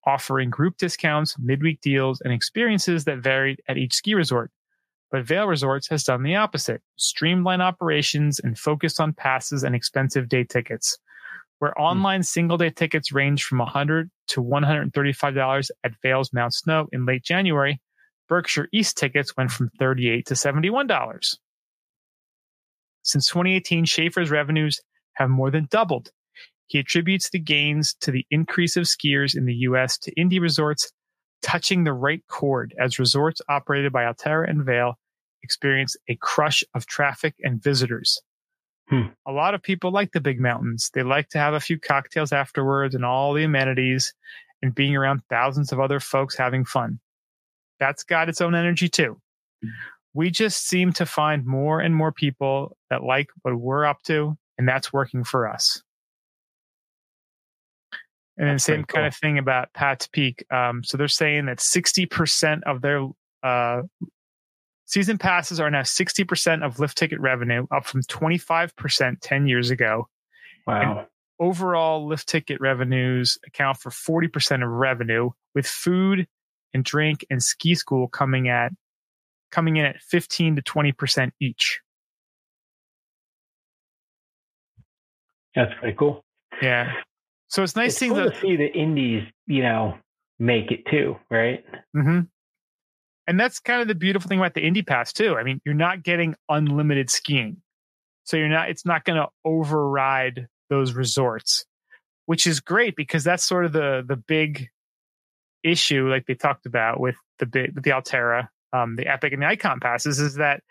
[0.06, 4.52] offering group discounts, midweek deals, and experiences that varied at each ski resort.
[5.12, 10.30] But Vail Resorts has done the opposite, streamlined operations and focused on passes and expensive
[10.30, 10.98] day tickets.
[11.60, 11.84] where hmm.
[11.84, 17.24] online single day tickets range from 100 to $135 at Vail's Mount Snow in late
[17.24, 17.82] January,
[18.30, 21.38] Berkshire East tickets went from 38 to $71.
[23.02, 24.80] Since 2018, Schaefer's revenues
[25.14, 26.12] have more than doubled.
[26.68, 29.98] He attributes the gains to the increase of skiers in the U.S.
[30.00, 30.92] to indie resorts
[31.42, 35.00] touching the right chord as resorts operated by Alterra and Vail
[35.42, 38.22] experience a crush of traffic and visitors.
[38.90, 39.08] Hmm.
[39.26, 40.92] A lot of people like the big mountains.
[40.94, 44.14] They like to have a few cocktails afterwards and all the amenities
[44.62, 47.00] and being around thousands of other folks having fun.
[47.80, 49.20] That's got its own energy too.
[50.14, 54.38] We just seem to find more and more people that like what we're up to,
[54.58, 55.82] and that's working for us.
[58.38, 59.08] And then same pretty kind cool.
[59.08, 60.46] of thing about Pat's Peak.
[60.50, 63.06] Um, so they're saying that 60% of their
[63.44, 63.82] uh,
[64.86, 70.08] season passes are now 60% of lift ticket revenue, up from 25% 10 years ago.
[70.66, 71.08] Wow.
[71.40, 76.26] Overall, lift ticket revenues account for 40% of revenue, with food
[76.74, 78.72] and drink and ski school coming at
[79.52, 81.82] coming in at 15 to 20% each.
[85.56, 86.24] That's pretty cool.
[86.62, 86.94] Yeah.
[87.48, 89.98] So it's nice it's seeing the to see the indies, you know,
[90.38, 91.66] make it too, right?
[91.96, 92.22] Mm-hmm.
[93.28, 95.36] And that's kind of the beautiful thing about the Indie Pass too.
[95.36, 97.58] I mean, you're not getting unlimited skiing,
[98.24, 98.70] so you're not.
[98.70, 101.66] It's not going to override those resorts,
[102.26, 104.70] which is great because that's sort of the the big
[105.64, 109.42] issue, like they talked about with the big with the Alterra, um, the Epic and
[109.42, 110.62] the Ikon passes, is that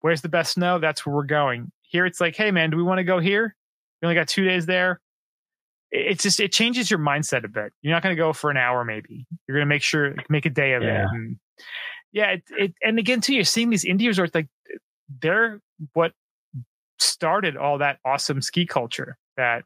[0.00, 0.78] where's the best snow?
[0.78, 1.70] That's where we're going.
[1.82, 3.54] Here, it's like, hey man, do we want to go here?
[4.02, 5.00] We only got two days there.
[5.90, 7.72] It's just it changes your mindset a bit.
[7.82, 9.26] You're not going to go for an hour, maybe.
[9.46, 10.86] You're going to make sure make a day of it.
[10.86, 11.06] Yeah.
[11.10, 11.36] And
[12.12, 14.48] yeah, it, it and again too, you're seeing these indie resorts like
[15.20, 15.60] they're
[15.92, 16.12] what
[16.98, 19.64] started all that awesome ski culture that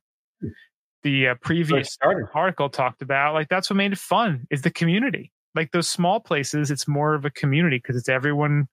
[1.08, 1.96] the uh, previous
[2.34, 3.32] article talked about.
[3.32, 5.32] Like that's what made it fun is the community.
[5.54, 8.68] Like those small places, it's more of a community because it's everyone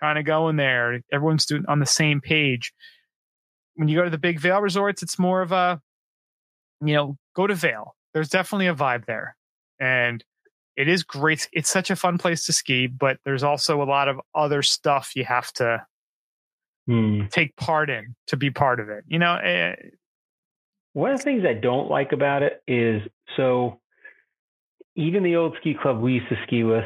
[0.00, 1.00] kind of going there.
[1.12, 2.72] Everyone's doing on the same page.
[3.76, 5.80] When you go to the big Vail resorts, it's more of a,
[6.84, 7.94] you know, go to Vail.
[8.12, 9.36] There's definitely a vibe there,
[9.78, 10.24] and
[10.76, 11.48] it is great.
[11.52, 15.12] It's such a fun place to ski, but there's also a lot of other stuff
[15.14, 15.86] you have to
[16.88, 17.26] Hmm.
[17.30, 19.04] take part in to be part of it.
[19.06, 19.74] You know, eh,
[20.98, 23.00] One of the things I don't like about it is
[23.36, 23.78] so
[24.96, 26.82] even the old ski club we used to ski with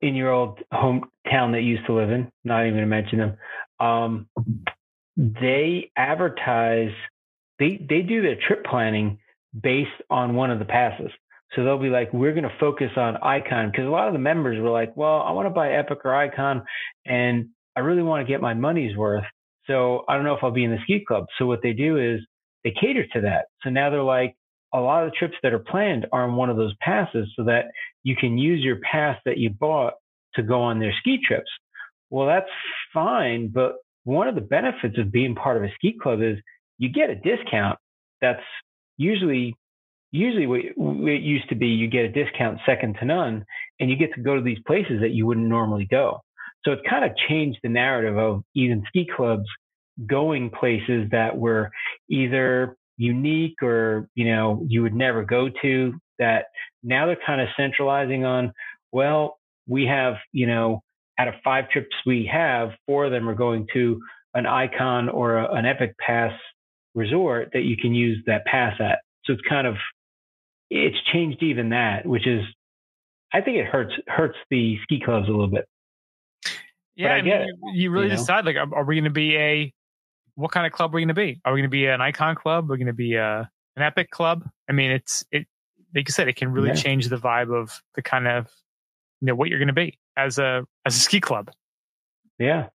[0.00, 3.36] in your old hometown that you used to live in, not even to mention them,
[3.78, 4.28] um,
[5.14, 6.92] they advertise
[7.58, 9.18] they they do their trip planning
[9.62, 11.10] based on one of the passes.
[11.54, 14.20] So they'll be like, we're going to focus on Ikon because a lot of the
[14.20, 16.64] members were like, well, I want to buy Epic or Ikon,
[17.04, 19.24] and I really want to get my money's worth.
[19.66, 21.26] So I don't know if I'll be in the ski club.
[21.38, 22.22] So what they do is
[22.64, 23.46] they cater to that.
[23.62, 24.36] So now they're like,
[24.72, 27.44] a lot of the trips that are planned are on one of those passes so
[27.44, 27.66] that
[28.04, 29.94] you can use your pass that you bought
[30.34, 31.50] to go on their ski trips.
[32.08, 32.50] Well, that's
[32.94, 33.48] fine.
[33.48, 36.36] But one of the benefits of being part of a ski club is
[36.78, 37.78] you get a discount
[38.20, 38.42] that's
[38.96, 39.56] usually
[40.12, 43.44] usually what it used to be you get a discount second to none
[43.78, 46.20] and you get to go to these places that you wouldn't normally go
[46.64, 49.46] so it kind of changed the narrative of even ski clubs
[50.06, 51.70] going places that were
[52.08, 56.46] either unique or you know you would never go to that
[56.82, 58.52] now they're kind of centralizing on
[58.92, 60.82] well we have you know
[61.18, 63.98] out of five trips we have four of them are going to
[64.34, 66.32] an Ikon or a, an epic pass
[66.94, 69.76] resort that you can use that pass at so it's kind of
[70.68, 72.42] it's changed even that which is
[73.32, 75.64] i think it hurts hurts the ski clubs a little bit
[76.96, 78.16] yeah, I I get mean, it, you, you really you know?
[78.16, 79.72] decide like, are, are we going to be a
[80.40, 81.40] what kind of club are we going to be?
[81.44, 82.70] Are we going to be an Ikon club?
[82.70, 84.48] Are we going to be a, an epic club?
[84.68, 85.46] I mean, it's it
[85.94, 86.74] like you said, it can really Yeah.
[86.74, 88.46] change the vibe of the kind of
[89.20, 91.50] you know what you're going to be as a as a ski club.
[92.38, 92.68] yeah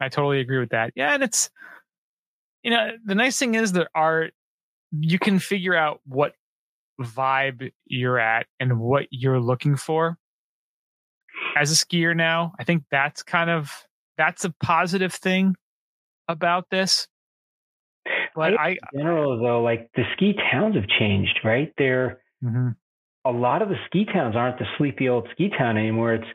[0.00, 0.92] I totally agree with that.
[0.96, 1.48] Yeah, and it's
[2.62, 4.30] you know the nice thing is there are
[4.90, 6.34] you can figure out what
[7.00, 10.18] vibe you're at and what you're looking for
[11.56, 12.52] as a skier now.
[12.58, 13.70] I think that's kind of
[14.18, 15.54] that's a positive thing
[16.28, 17.08] about this.
[18.34, 22.74] But I, in general though like the ski towns have changed right they're Mhm.
[23.24, 26.14] a lot of the ski towns aren't the sleepy old ski town anymore.
[26.14, 26.26] It's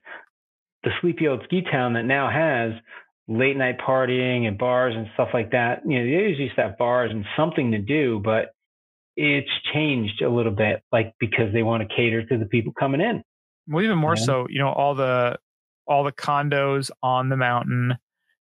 [0.84, 2.74] the sleepy old ski town that now has
[3.28, 5.82] late night partying and bars and stuff like that.
[5.86, 8.52] You know, they usually used to have bars and something to do, but
[9.18, 13.02] it's changed a little bit, like because they want to cater to the people coming
[13.02, 13.22] in.
[13.68, 14.24] well even more Yeah.
[14.24, 15.38] so, you know, all the
[15.88, 17.98] all the condos on the mountain,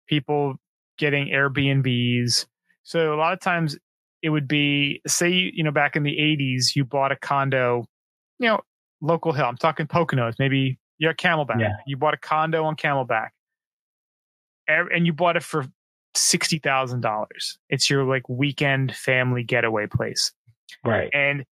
[0.07, 0.55] people
[0.97, 2.45] getting Airbnbs.
[2.83, 3.77] So a lot of times
[4.21, 7.85] it would be say you know back in the 80s you bought a condo
[8.37, 8.59] you know
[9.01, 11.71] local hill i'm talking poconos maybe you're camelback Yeah.
[11.87, 13.29] you bought a condo on camelback
[14.67, 15.65] and you bought it for
[16.15, 17.25] $60000
[17.69, 20.31] it's your like weekend family getaway place
[20.85, 21.09] Right.
[21.13, 21.43] and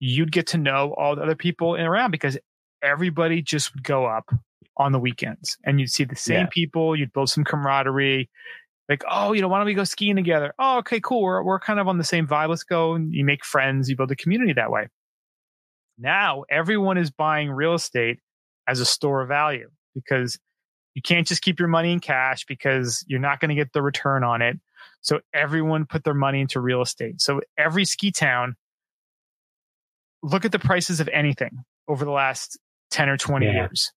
[0.00, 2.36] you'd get to know all the other people in around because
[2.82, 4.28] everybody just would go up
[4.76, 6.46] on the weekends and you'd see the same Yeah.
[6.50, 8.28] people you'd build some camaraderie
[8.88, 10.54] like oh you know why don't we go skiing together?
[10.58, 11.22] Oh okay cool.
[11.22, 12.48] We're, we're kind of on the same vibe.
[12.48, 14.88] Let's go and you make friends you build a community that way.
[15.98, 18.20] Now everyone is buying real estate
[18.68, 20.38] as a store of value because
[20.94, 23.82] you can't just keep your money in cash because you're not going to get the
[23.82, 24.58] return on it.
[25.02, 27.20] So everyone put their money into real estate.
[27.20, 28.56] So every ski town
[30.22, 32.58] look at the prices of anything over the last
[32.90, 33.52] 10 or 20 Yeah.
[33.52, 33.92] years.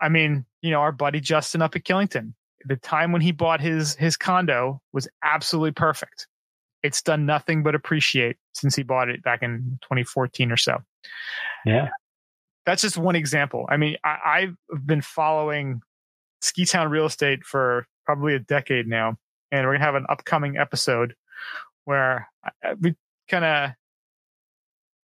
[0.00, 2.34] I mean, you know, our buddy Justin up at Killington,
[2.64, 6.26] the time when he bought his his condo was absolutely perfect.
[6.82, 10.78] It's done nothing but appreciate since he bought it back in 2014 or so.
[11.64, 11.88] Yeah.
[12.64, 13.66] That's just one example.
[13.68, 14.18] I mean, I,
[14.70, 15.80] I've been following
[16.40, 19.16] Ski Town real estate for probably a decade now,
[19.50, 21.14] and we're gonna have an upcoming episode
[21.84, 22.28] where
[22.80, 22.94] we
[23.28, 23.70] kind of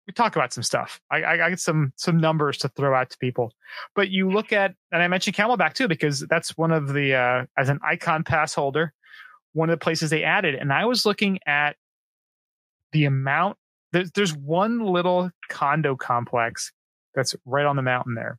[0.07, 1.00] we talk about some stuff.
[1.11, 3.53] I, I get some some numbers to throw out to people,
[3.94, 7.44] but you look at and I mentioned Camelback too because that's one of the uh,
[7.57, 8.92] as an Ikon pass holder,
[9.53, 11.76] one of the places they added, and I was looking at
[12.92, 13.57] the amount.
[13.92, 16.72] There's there's one little condo complex
[17.14, 18.38] that's right on the mountain there,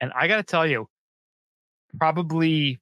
[0.00, 0.88] and I got to tell you,
[1.98, 2.80] probably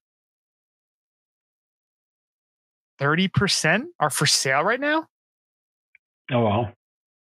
[2.98, 5.08] thirty percent are for sale right now
[6.30, 6.72] Oh well.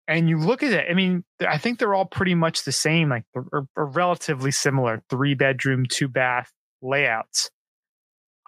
[0.09, 3.09] And you look at it, I mean, I think they're all pretty much the same,
[3.09, 6.51] like or, or relatively similar, three bedroom, two bath
[6.83, 7.51] layouts.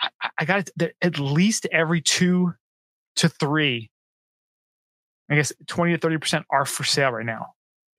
[0.01, 2.55] I, I- got it at least every two
[3.17, 3.91] to three.
[5.31, 7.49] I guess twenty to thirty percent are for sale right now.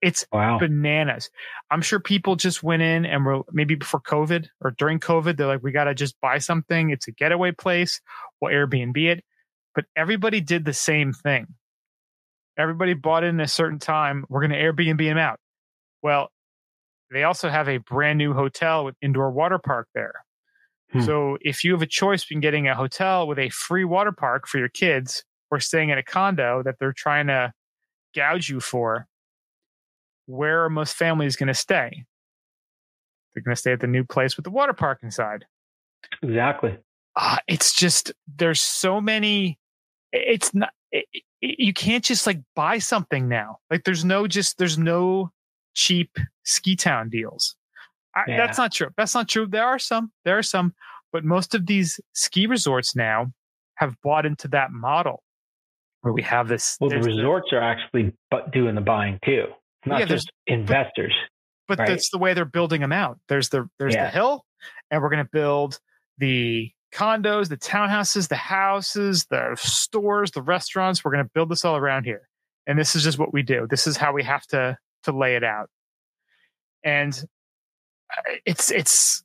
[0.02, 0.58] It's Wow.
[0.58, 1.28] bananas.
[1.70, 5.46] I'm sure people just went in and were maybe before COVID or during COVID, they're
[5.46, 6.88] like, we got to just buy something.
[6.90, 8.00] It's a getaway place.
[8.40, 9.22] We'll Airbnb it.
[9.74, 11.48] But everybody did the same thing.
[12.60, 14.24] Everybody bought in a certain time.
[14.28, 15.40] We're going to Airbnb them out.
[16.02, 16.30] Well,
[17.10, 20.24] they also have a brand new hotel with indoor water park there.
[20.92, 21.00] Hmm.
[21.00, 24.46] So if you have a choice between getting a hotel with a free water park
[24.46, 27.52] for your kids or staying in a condo that they're trying to
[28.14, 29.06] gouge you for,
[30.26, 32.04] where are most families going to stay?
[33.34, 35.46] They're going to stay at the new place with the water park inside.
[36.22, 36.78] Exactly.
[37.16, 39.58] Uh, it's just there's so many.
[40.12, 40.70] It's not.
[40.92, 41.06] It-
[41.40, 43.58] you can't just like buy something now.
[43.70, 45.30] Like there's no just there's no
[45.74, 47.56] cheap ski town deals.
[48.14, 48.36] I, Yeah.
[48.38, 48.88] That's not true.
[48.96, 49.46] That's not true.
[49.46, 50.10] There are some.
[50.24, 50.74] There are some,
[51.12, 53.32] but most of these ski resorts now
[53.76, 55.22] have bought into that model
[56.02, 56.76] where we have this.
[56.80, 59.46] Well, the resorts are actually bu- doing the buying too,
[59.86, 61.14] not Yeah, just investors.
[61.68, 61.88] but Right.
[61.88, 63.18] that's the way they're building them out.
[63.28, 64.44] There's the there's the hill,
[64.90, 65.78] and we're going to build
[66.18, 71.04] the condos, the townhouses, the houses, the stores, the restaurants.
[71.04, 72.28] We're going to build this all around here,
[72.66, 73.66] and this is just what we do.
[73.68, 75.70] This is how we have to to lay it out,
[76.84, 77.12] and
[78.16, 79.22] uh, it's it's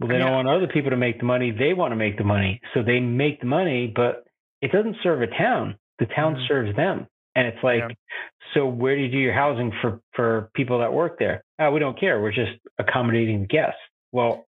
[0.00, 1.50] Well, they don't want other people to make the money.
[1.50, 2.60] They want to make the money.
[2.74, 4.24] So they make the money, but
[4.62, 5.76] it doesn't serve a town.
[5.98, 6.48] The town Mhm.
[6.48, 7.06] serves them.
[7.34, 7.88] And it's like, Yeah.
[8.54, 11.44] so where do you do your housing for, for people that work there?
[11.60, 12.20] Oh, we don't care.
[12.20, 13.78] We're just accommodating the guests.
[14.10, 14.47] Well,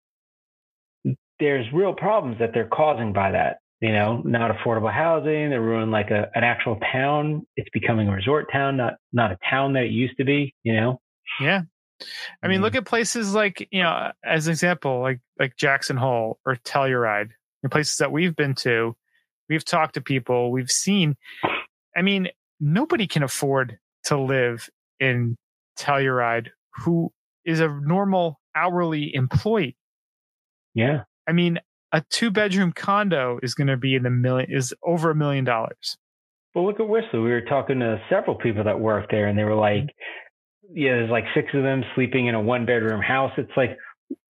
[1.40, 3.58] there's real problems that they're causing by that.
[3.80, 5.50] You know, not affordable housing.
[5.50, 7.46] They're ruining like a, an actual town.
[7.56, 10.54] It's becoming a resort town, not not a town that it used to be.
[10.62, 11.00] You know.
[11.40, 11.62] yeah.
[12.42, 12.62] I mean, Mhm.
[12.62, 17.30] look at places like you know, as an example, like like Jackson Hole or Telluride,
[17.62, 18.96] the places that we've been to.
[19.48, 20.50] We've talked to people.
[20.50, 21.16] We've seen.
[21.94, 22.28] I mean,
[22.60, 24.68] nobody can afford to live
[25.00, 25.36] in
[25.78, 26.48] Telluride
[26.84, 27.12] who
[27.44, 29.76] is a normal hourly employee.
[30.74, 31.04] Yeah.
[31.26, 31.58] I mean,
[31.92, 35.44] a two bedroom condo is going to be in the million is over a million
[35.44, 35.96] dollars.
[36.54, 37.22] Well, look at Whistler.
[37.22, 39.84] We were talking to several people that work there, and they were like,
[40.72, 43.76] "Yeah, there's like six of them sleeping in a one bedroom house." It's like,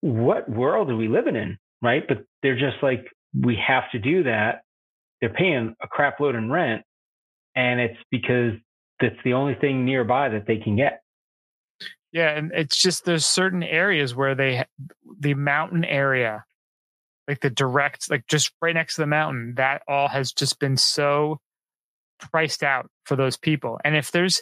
[0.01, 2.03] what world are we living in, right?
[2.07, 3.05] But they're just like,
[3.39, 4.61] we have to do that.
[5.21, 6.83] They're paying a crap load in rent,
[7.55, 8.53] and it's because
[8.99, 11.01] that's the only thing nearby that they can get.
[12.11, 14.63] Yeah, and it's just there's certain areas where they
[15.19, 16.45] the mountain area,
[17.27, 20.77] like the direct, like just right next to the mountain, that all has just been
[20.77, 21.39] so
[22.19, 23.79] priced out for those people.
[23.83, 24.41] And if there's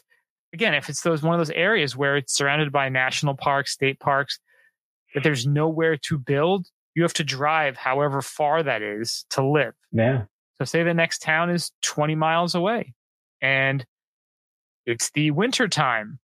[0.54, 4.00] again, if it's those one of those areas where it's surrounded by national parks, state
[4.00, 4.40] parks,
[5.14, 9.74] that there's nowhere to build, you have to drive however far that is to live.
[9.92, 10.24] Yeah,
[10.58, 12.94] So say the next town is 20 miles away
[13.42, 13.86] and
[14.86, 16.20] it's the winter time.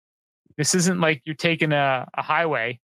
[0.57, 2.81] This isn't like you're taking a, a highway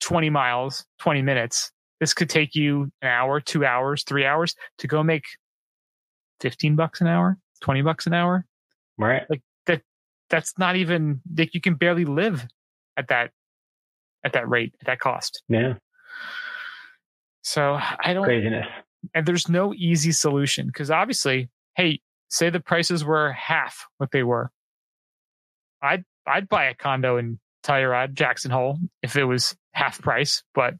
[0.00, 1.70] 20 miles, 20 minutes.
[2.00, 5.24] This could take you an hour, two hours, three hours to go make
[6.40, 8.44] 15 bucks an hour, 20 bucks an hour.
[8.98, 9.22] Right.
[9.30, 9.82] Like that,
[10.28, 12.46] that's not even like you can barely live
[12.96, 13.30] at that,
[14.24, 15.42] at that rate, at that cost.
[15.48, 15.74] Yeah.
[17.42, 18.66] So I don't, Craziness.
[19.14, 24.22] and there's no easy solution because obviously, hey, say the prices were half what they
[24.22, 24.50] were.
[25.82, 30.74] I'd I'd buy a condo in Telluride, Jackson Hole if it was half price, but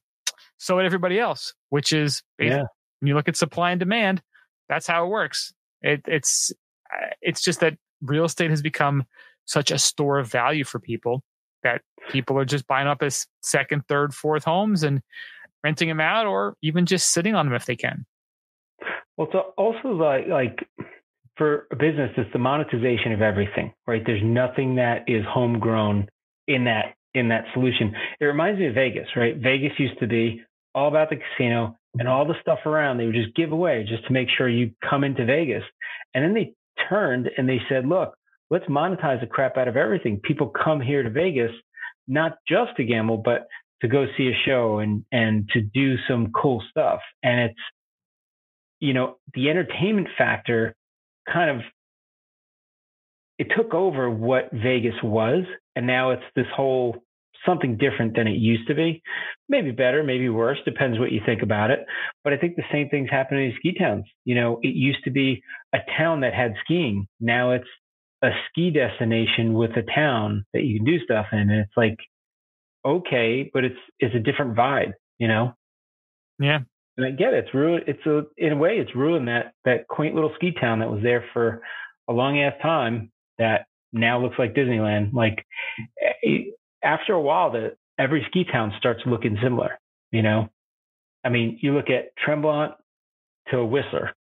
[0.65, 2.63] so would everybody else, which is Yeah.
[3.01, 4.23] when you look at supply and demand,
[4.69, 5.53] that's how it works.
[5.83, 6.53] It, it's
[6.91, 9.05] uh, it's just that real estate has become
[9.45, 11.23] such a store of value for people
[11.65, 15.03] that people are just buying up as second, third, fourth homes and
[15.63, 18.07] renting them out, or even just sitting on them if they can.
[19.19, 20.67] Well, it's also like like
[21.37, 24.03] for a business, it's the monetization of everything, right?
[24.07, 26.09] There's nothing that is homegrown
[26.49, 27.95] in that in that solution.
[28.21, 29.37] It reminds me of Vegas, right?
[29.37, 30.43] Vegas used to be
[30.75, 32.99] all about the casino and all the stuff around.
[32.99, 35.65] They would just give away just to make sure you come into Vegas,
[36.15, 36.55] and then they
[36.89, 38.17] turned and they said, "Look,
[38.51, 40.21] let's monetize the crap out of everything.
[40.21, 41.53] People come here to Vegas
[42.07, 43.47] not just to gamble, but
[43.81, 47.61] to go see a show and and to do some cool stuff." And it's
[48.81, 50.75] you know, the entertainment factor
[51.33, 51.63] kind of
[53.39, 55.45] it took over what Vegas was,
[55.75, 57.03] and now it's this whole
[57.47, 59.03] something different than it used to be.
[59.49, 61.85] Maybe better, maybe worse, depends what you think about it.
[62.23, 64.05] But I think the same thing's happening in ski towns.
[64.25, 65.43] You know, it used to be
[65.75, 67.07] a town that had skiing.
[67.21, 67.69] Now it's
[68.23, 71.39] a ski destination with a town that you can do stuff in.
[71.39, 71.99] And it's like,
[72.85, 75.55] okay, but it's it's a different vibe, you know?
[76.39, 76.61] Yeah.
[76.97, 77.45] And I get it.
[77.45, 77.85] It's ruined.
[77.89, 81.03] It's a in a way, it's ruined that that quaint little ski town that was
[81.03, 81.63] there for
[82.09, 83.11] a long ass time.
[83.39, 85.13] That now looks like Disneyland.
[85.13, 85.45] Like
[86.25, 86.51] eh,
[86.85, 89.79] after a while, the every ski town starts looking similar.
[90.13, 90.49] You know,
[91.25, 92.75] I mean, you look at Tremblant
[93.51, 94.13] to Whistler,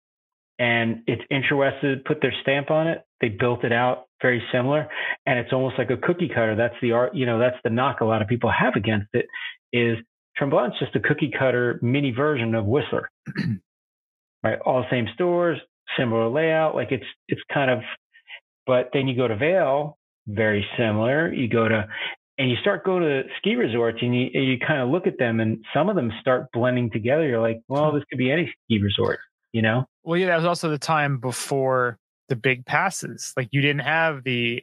[0.58, 3.04] and it's interested put their stamp on it.
[3.20, 4.88] They built it out very similar,
[5.26, 6.56] and it's almost like a cookie cutter.
[6.56, 7.14] That's the art.
[7.14, 9.26] You know, that's the knock a lot of people have against it.
[9.72, 9.98] Is
[10.40, 13.10] Tremblant's just a cookie cutter mini version of Whistler,
[14.42, 14.58] right?
[14.64, 15.58] All the same stores,
[15.98, 16.74] similar layout.
[16.74, 17.80] Like it's it's kind of,
[18.66, 21.32] but then you go to Vail, very similar.
[21.32, 21.86] You go to,
[22.38, 25.40] and you start go to ski resorts, and you you kind of look at them,
[25.40, 27.26] and some of them start blending together.
[27.26, 27.96] You're like, well, hmm.
[27.96, 29.20] this could be any ski resort,
[29.52, 29.84] you know?
[30.02, 31.98] Well, yeah, that was also the time before
[32.28, 33.32] the big passes.
[33.36, 34.62] Like you didn't have the,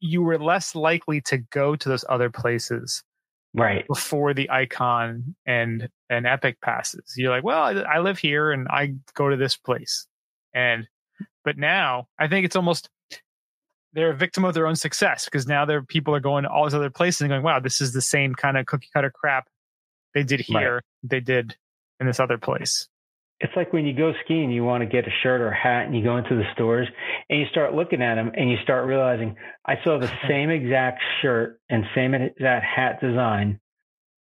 [0.00, 3.02] you were less likely to go to those other places
[3.56, 3.86] Right.
[3.86, 7.14] before the Ikon and and epic passes.
[7.16, 10.08] You're like, well, I, I live here and I go to this place,
[10.52, 10.88] and
[11.44, 12.88] but now I think it's almost
[13.94, 16.64] they're a victim of their own success because now their people are going to all
[16.64, 19.48] these other places and going, wow, this is the same kind of cookie cutter crap
[20.14, 21.56] they did here, they did
[22.00, 22.88] in this other place.
[23.40, 25.86] it's like when you go skiing, you want to get a shirt or a hat,
[25.86, 26.88] and you go into the stores
[27.28, 31.02] and you start looking at them, and you start realizing I saw the same exact
[31.20, 33.60] shirt and same exact hat design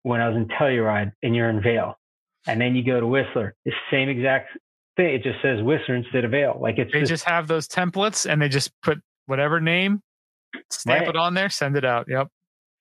[0.02, 1.98] when I was in Telluride, and you're in Vail,
[2.46, 4.50] and then you go to Whistler, the same exact
[4.96, 5.14] thing.
[5.14, 6.58] It just says Whistler instead of Vail.
[6.60, 8.98] Like it's They just, just have those templates and they just put
[9.30, 10.02] whatever name,
[10.70, 11.08] stamp Right.
[11.08, 12.06] it on there, send it out.
[12.08, 12.28] Yep.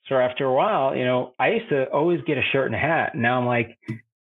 [0.08, 2.80] so after a while, you know, I used to always get a shirt and a
[2.80, 3.14] hat.
[3.14, 3.78] And now I'm like,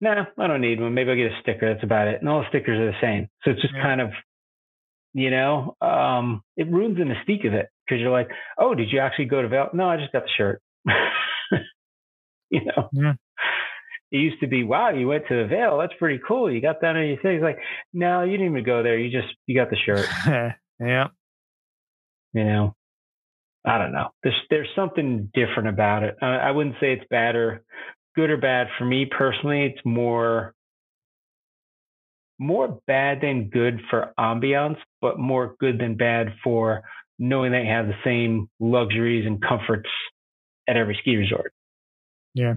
[0.02, 0.94] nah, I don't need one.
[0.94, 1.72] Maybe I'll get a sticker.
[1.72, 2.22] That's about it.
[2.22, 3.28] And all the stickers are the same.
[3.44, 3.84] So it's just Yeah.
[3.84, 4.10] kind of,
[5.14, 9.00] you know, um, it ruins the mystique of it because you're like, oh, did you
[9.00, 9.70] actually go to Vail?
[9.74, 10.62] No, I just got the shirt.
[12.50, 13.14] you know, Yeah.
[14.12, 15.78] it used to be, wow, you went to the Vail.
[15.80, 16.50] That's pretty cool.
[16.52, 17.36] You got that on your thing.
[17.36, 17.60] It's like,
[17.94, 18.98] no, you didn't even go there.
[18.98, 20.08] You just, you got the shirt.
[20.80, 21.08] yeah.
[22.34, 22.76] You know
[23.66, 27.36] i don't know there's there's something different about it uh, i wouldn't say it's bad
[27.36, 27.64] or
[28.16, 30.54] good or bad for me personally it's more
[32.40, 36.84] more bad than good for ambiance but more good than bad for
[37.20, 39.90] knowing they have the same luxuries and comforts
[40.68, 41.54] at every ski resort
[42.34, 42.56] Yeah.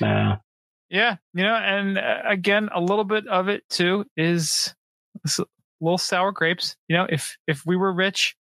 [0.00, 0.36] uh,
[0.88, 4.74] Yeah, you know, and uh, again, a little bit of it too is
[5.80, 6.76] little sour grapes.
[6.88, 8.36] You know, if if we were rich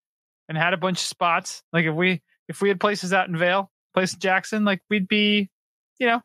[0.51, 3.37] and had a bunch of spots, like if we if we had places out in
[3.37, 5.49] Vail, place in Jackson, like we'd be,
[5.97, 6.21] you know,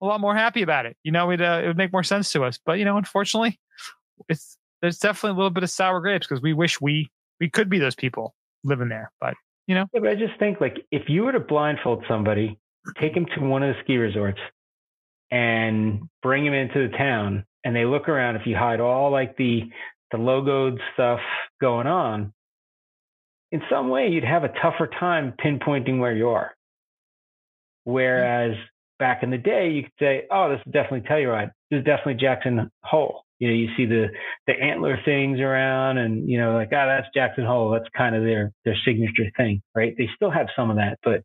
[0.00, 0.96] a lot more happy about it.
[1.04, 2.58] You know, we'd uh, it would make more sense to us.
[2.64, 3.60] But you know, unfortunately,
[4.30, 7.68] it's there's definitely a little bit of sour grapes because we wish we we could
[7.68, 8.34] be those people
[8.64, 9.12] living there.
[9.20, 9.34] But
[9.66, 12.58] you know, Yeah, but I just think like if you were to blindfold somebody,
[12.98, 14.40] take them to one of the ski resorts,
[15.30, 19.36] and bring them into the town, and they look around, if you hide all like
[19.36, 19.64] the
[20.12, 21.20] the logoed stuff
[21.60, 22.32] going on,
[23.52, 26.52] in some way you'd have a tougher time pinpointing where you are.
[27.84, 28.56] Whereas
[28.98, 31.50] back in the day, you could say, "Oh, this is definitely Telluride.
[31.70, 34.08] This is definitely Jackson Hole." You know, you see the
[34.46, 37.70] the antler things around, and you know, like, "Ah, oh, that's Jackson Hole.
[37.70, 41.22] That's kind of their their signature thing, right?" They still have some of that, but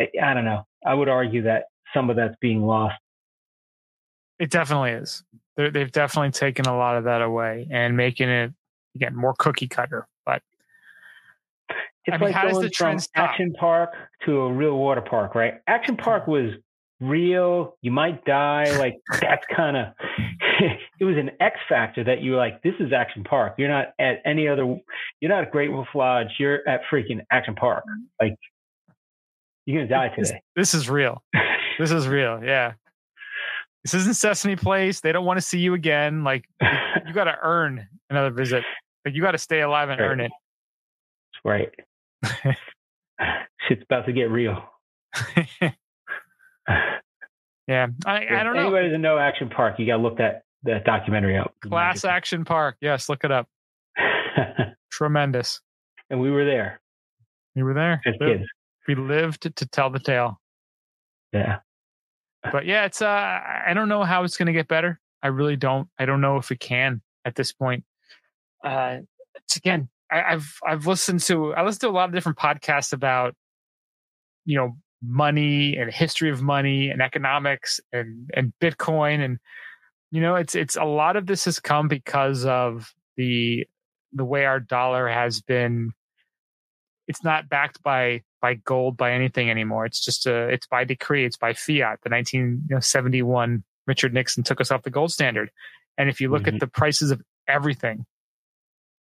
[0.00, 0.64] I, I don't know.
[0.84, 2.96] I would argue that some of that's being lost.
[4.38, 5.22] It definitely is.
[5.56, 8.52] They're, they've definitely taken a lot of that away and making it
[8.94, 10.06] again more cookie cutter.
[12.06, 13.30] It's I mean, like how does the trend stop?
[13.30, 13.90] Action Park
[14.24, 15.54] to a real water park, right?
[15.66, 16.52] Action Park was
[17.00, 17.76] real.
[17.82, 18.64] You might die.
[18.78, 19.86] Like that's kind of.
[21.00, 23.54] it was an X factor that you were like, this is Action Park.
[23.58, 24.76] You're not at any other.
[25.20, 26.28] You're not at Great Wolf Lodge.
[26.38, 27.84] You're at freaking Action Park.
[27.84, 28.24] Mm-hmm.
[28.24, 28.38] Like
[29.64, 30.40] you're gonna die today.
[30.54, 31.22] This, this is real.
[31.78, 32.40] this is real.
[32.44, 32.74] Yeah.
[33.82, 35.00] This isn't Sesame Place.
[35.00, 36.24] They don't want to see you again.
[36.24, 36.68] Like you,
[37.08, 38.64] you got to earn another visit.
[39.04, 40.06] Like you got to stay alive and right.
[40.06, 40.32] earn it.
[41.44, 41.70] Right.
[43.68, 44.62] Shit's about to get real.
[47.68, 48.62] yeah, I, I don't know.
[48.62, 51.54] Anybody doesn't know Action Park, you got to look that that documentary up.
[51.60, 52.76] Class Action Park.
[52.80, 53.48] Yes, look it up.
[54.90, 55.60] Tremendous.
[56.10, 56.80] And we were there.
[57.54, 58.00] We were there.
[58.06, 58.44] As kids.
[58.86, 60.40] We lived to tell the tale.
[61.32, 61.58] Yeah.
[62.52, 65.00] But yeah, it's uh I don't know how it's gonna get better.
[65.22, 65.88] I really don't.
[65.98, 67.84] I don't know if it can at this point.
[68.64, 68.98] Uh
[69.34, 72.92] it's again, I, I've I've listened to I listened to a lot of different podcasts
[72.92, 73.34] about
[74.44, 79.38] you know money and history of money and economics and and Bitcoin and
[80.10, 83.66] you know it's it's a lot of this has come because of the
[84.12, 85.92] the way our dollar has been
[87.08, 89.86] it's not backed by by gold by anything anymore.
[89.86, 91.24] It's just a it's by decree.
[91.24, 92.00] It's by fiat.
[92.02, 95.50] The 1971 Richard Nixon took us off the gold standard.
[95.98, 96.56] And if you look mm-hmm.
[96.56, 98.04] at the prices of everything,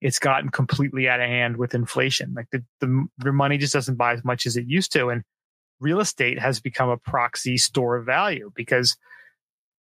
[0.04, 2.34] it's gotten completely out of hand with inflation.
[2.36, 5.24] Like the, the your money just doesn't buy as much as it used to, and
[5.80, 8.98] real estate has become a proxy store of value because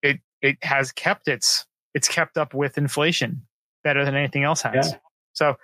[0.01, 3.43] it it has kept its it's kept up with inflation
[3.83, 4.91] better than anything else has.
[4.91, 4.97] Yeah.
[5.33, 5.55] So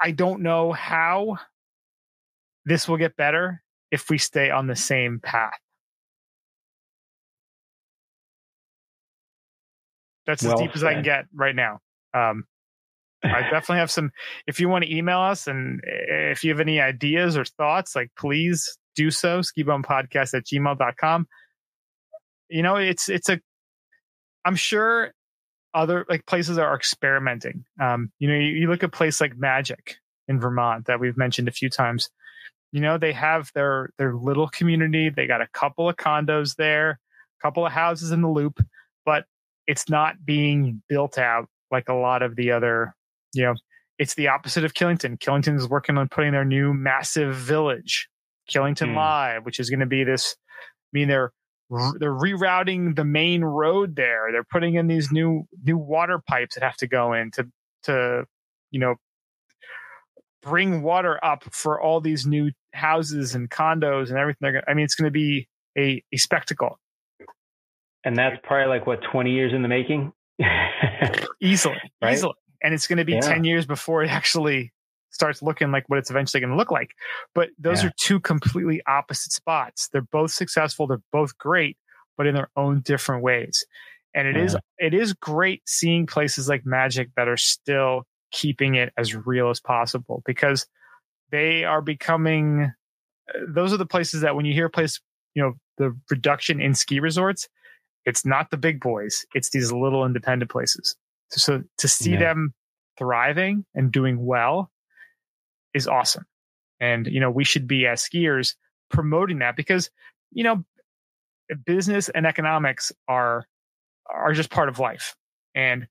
[0.00, 1.36] I don't know how
[2.64, 5.52] this will get better if we stay on the same path.
[10.26, 11.80] That's well as deep as I can get right now.
[12.14, 12.44] Um,
[13.24, 14.10] I definitely have some.
[14.46, 18.10] If you want to email us and if you have any ideas or thoughts, like
[18.16, 19.40] please do so.
[19.40, 21.26] Skibumpodcast at gmail.com.
[22.48, 23.40] You know, it's, it's a,
[24.44, 25.12] I'm sure
[25.74, 27.64] other like places are experimenting.
[27.80, 29.96] Um, you know, you, you look at place like Magic
[30.28, 32.10] in Vermont that we've mentioned a few times.
[32.72, 35.10] You know, they have their their little community.
[35.10, 38.60] They got a couple of condos there, a couple of houses in the loop,
[39.04, 39.24] but
[39.66, 42.94] it's not being built out like a lot of the other,
[43.34, 43.54] you know,
[43.98, 45.18] it's the opposite of Killington.
[45.18, 48.08] Killington is working on putting their new massive village,
[48.50, 48.96] Killington mm.
[48.96, 50.36] Live, which is going to be this.
[50.58, 51.32] I mean, they're
[51.98, 54.28] they're rerouting the main road there.
[54.30, 57.48] They're putting in these new new water pipes that have to go in to
[57.84, 58.24] to
[58.70, 58.96] you know
[60.42, 64.38] bring water up for all these new houses and condos and everything.
[64.40, 65.48] They're gonna, I mean, it's going to be
[65.78, 66.78] a, a spectacle.
[68.04, 70.12] And that's probably like what twenty years in the making.
[71.40, 72.14] easily, right?
[72.14, 73.20] easily, and it's going to be yeah.
[73.20, 74.72] ten years before it actually
[75.10, 76.94] starts looking like what it's eventually going to look like.
[77.34, 77.88] But those yeah.
[77.88, 79.88] are two completely opposite spots.
[79.92, 80.86] They're both successful.
[80.86, 81.76] They're both great,
[82.16, 83.64] but in their own different ways.
[84.14, 84.44] And it yeah.
[84.44, 89.50] is it is great seeing places like Magic that are still keeping it as real
[89.50, 90.66] as possible because
[91.30, 92.72] they are becoming
[93.34, 95.00] uh, those are the places that when you hear a place,
[95.34, 97.48] you know, the reduction in ski resorts,
[98.04, 100.96] it's not the big boys, it's these little independent places.
[101.40, 102.18] So to see yeah.
[102.18, 102.54] them
[102.98, 104.70] thriving and doing well
[105.74, 106.26] is awesome.
[106.80, 108.54] And, you know, we should be as skiers
[108.90, 109.90] promoting that because,
[110.32, 110.64] you know,
[111.64, 113.46] business and economics are
[114.10, 115.16] are just part of life.
[115.54, 115.86] And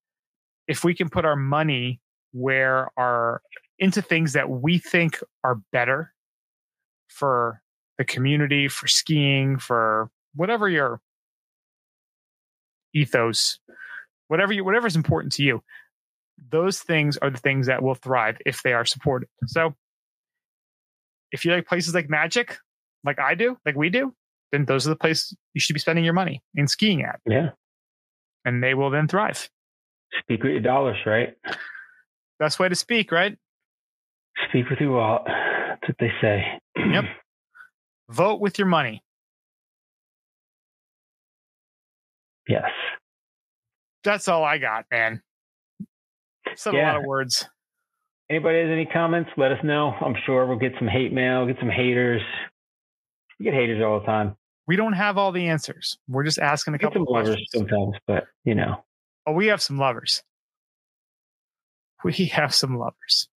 [0.68, 2.02] if we can put our money
[2.32, 3.42] where our
[3.80, 6.14] into things that we think are better
[7.08, 7.62] for
[7.98, 11.02] the community, for skiing, for whatever your
[12.94, 13.60] ethos,
[14.32, 15.62] whatever you whatever is important to you,
[16.52, 19.28] those things are the things that will thrive if they are supported.
[19.48, 19.76] So
[21.34, 22.58] if you like places like Magic,
[23.04, 24.14] like I do, like we do,
[24.54, 27.20] then those are the places you should be spending your money in skiing at.
[27.26, 27.50] Yeah.
[28.46, 29.50] And they will then thrive.
[30.20, 31.36] Speak with your dollars, right?
[32.40, 33.38] Best way to speak, right?
[34.50, 35.24] Speak with your wallet.
[35.26, 36.44] That's what they say.
[36.78, 37.04] yep.
[38.10, 39.04] Vote with your money.
[42.48, 42.72] Yes.
[44.04, 45.22] That's all I got, man.
[46.56, 46.86] Said Yeah.
[46.86, 47.48] a lot of words.
[48.30, 49.30] Anybody has any comments?
[49.38, 49.92] Let us know.
[50.02, 52.22] I'm sure we'll get some hate mail, get some haters.
[53.40, 54.36] We get haters all the time.
[54.68, 55.98] We don't have all the answers.
[56.08, 57.50] We're just asking a Get couple some lovers questions.
[57.70, 58.84] sometimes, but you know.
[59.28, 60.24] Oh, we have some lovers.
[62.04, 63.28] We have some lovers.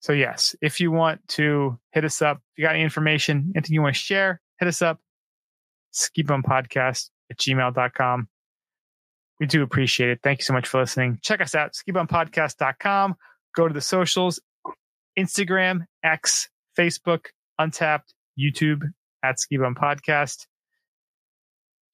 [0.00, 3.74] So yes, if you want to hit us up, if you got any information, anything
[3.74, 4.98] you want to share, hit us up.
[5.92, 8.28] Skibumpodcast at gmail.com.
[9.40, 10.20] We do appreciate it.
[10.22, 11.18] Thank you so much for listening.
[11.22, 13.14] Check us out, skibumpodcast.com.
[13.56, 14.38] Go to the socials,
[15.18, 16.48] Instagram, X,
[16.78, 17.26] Facebook,
[17.58, 18.02] Untappd,
[18.38, 18.82] YouTube
[19.24, 20.46] at Skibum Podcast.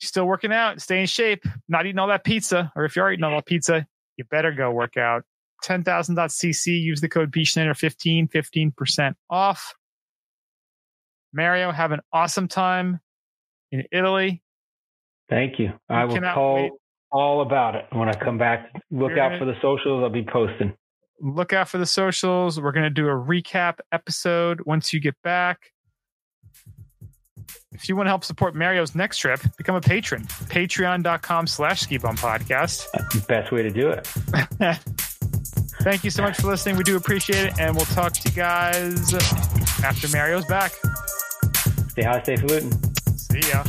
[0.01, 3.13] Still working out, stay in shape, not eating all that pizza, or if you are
[3.13, 3.87] eating all that pizza,
[4.17, 5.23] you better go work out.
[5.65, 9.75] 10,000.cc, use the code BSchneider15, 15% off.
[11.33, 13.01] Mario, have an awesome time
[13.73, 14.43] in Italy.
[15.29, 15.73] Thank you.
[15.89, 16.73] I will call wait.
[17.13, 18.71] All about it when I come back.
[18.91, 20.03] Look We're out for the socials.
[20.03, 20.75] I'll be posting.
[21.21, 22.61] Look out for the socials.
[22.61, 25.73] We're going to do a recap episode once you get back.
[27.73, 30.25] If you want to help support Mario's next trip, become a patron.
[30.25, 32.87] Patreon.com slash ski bum podcast.
[32.95, 34.07] Uh, best way to do it.
[35.83, 36.77] Thank you so much for listening.
[36.77, 37.61] We do appreciate it.
[37.61, 39.15] And we'll talk to you guys
[39.85, 40.73] after Mario's back.
[41.91, 42.73] Stay high, stay falutin'.
[43.19, 43.65] See ya.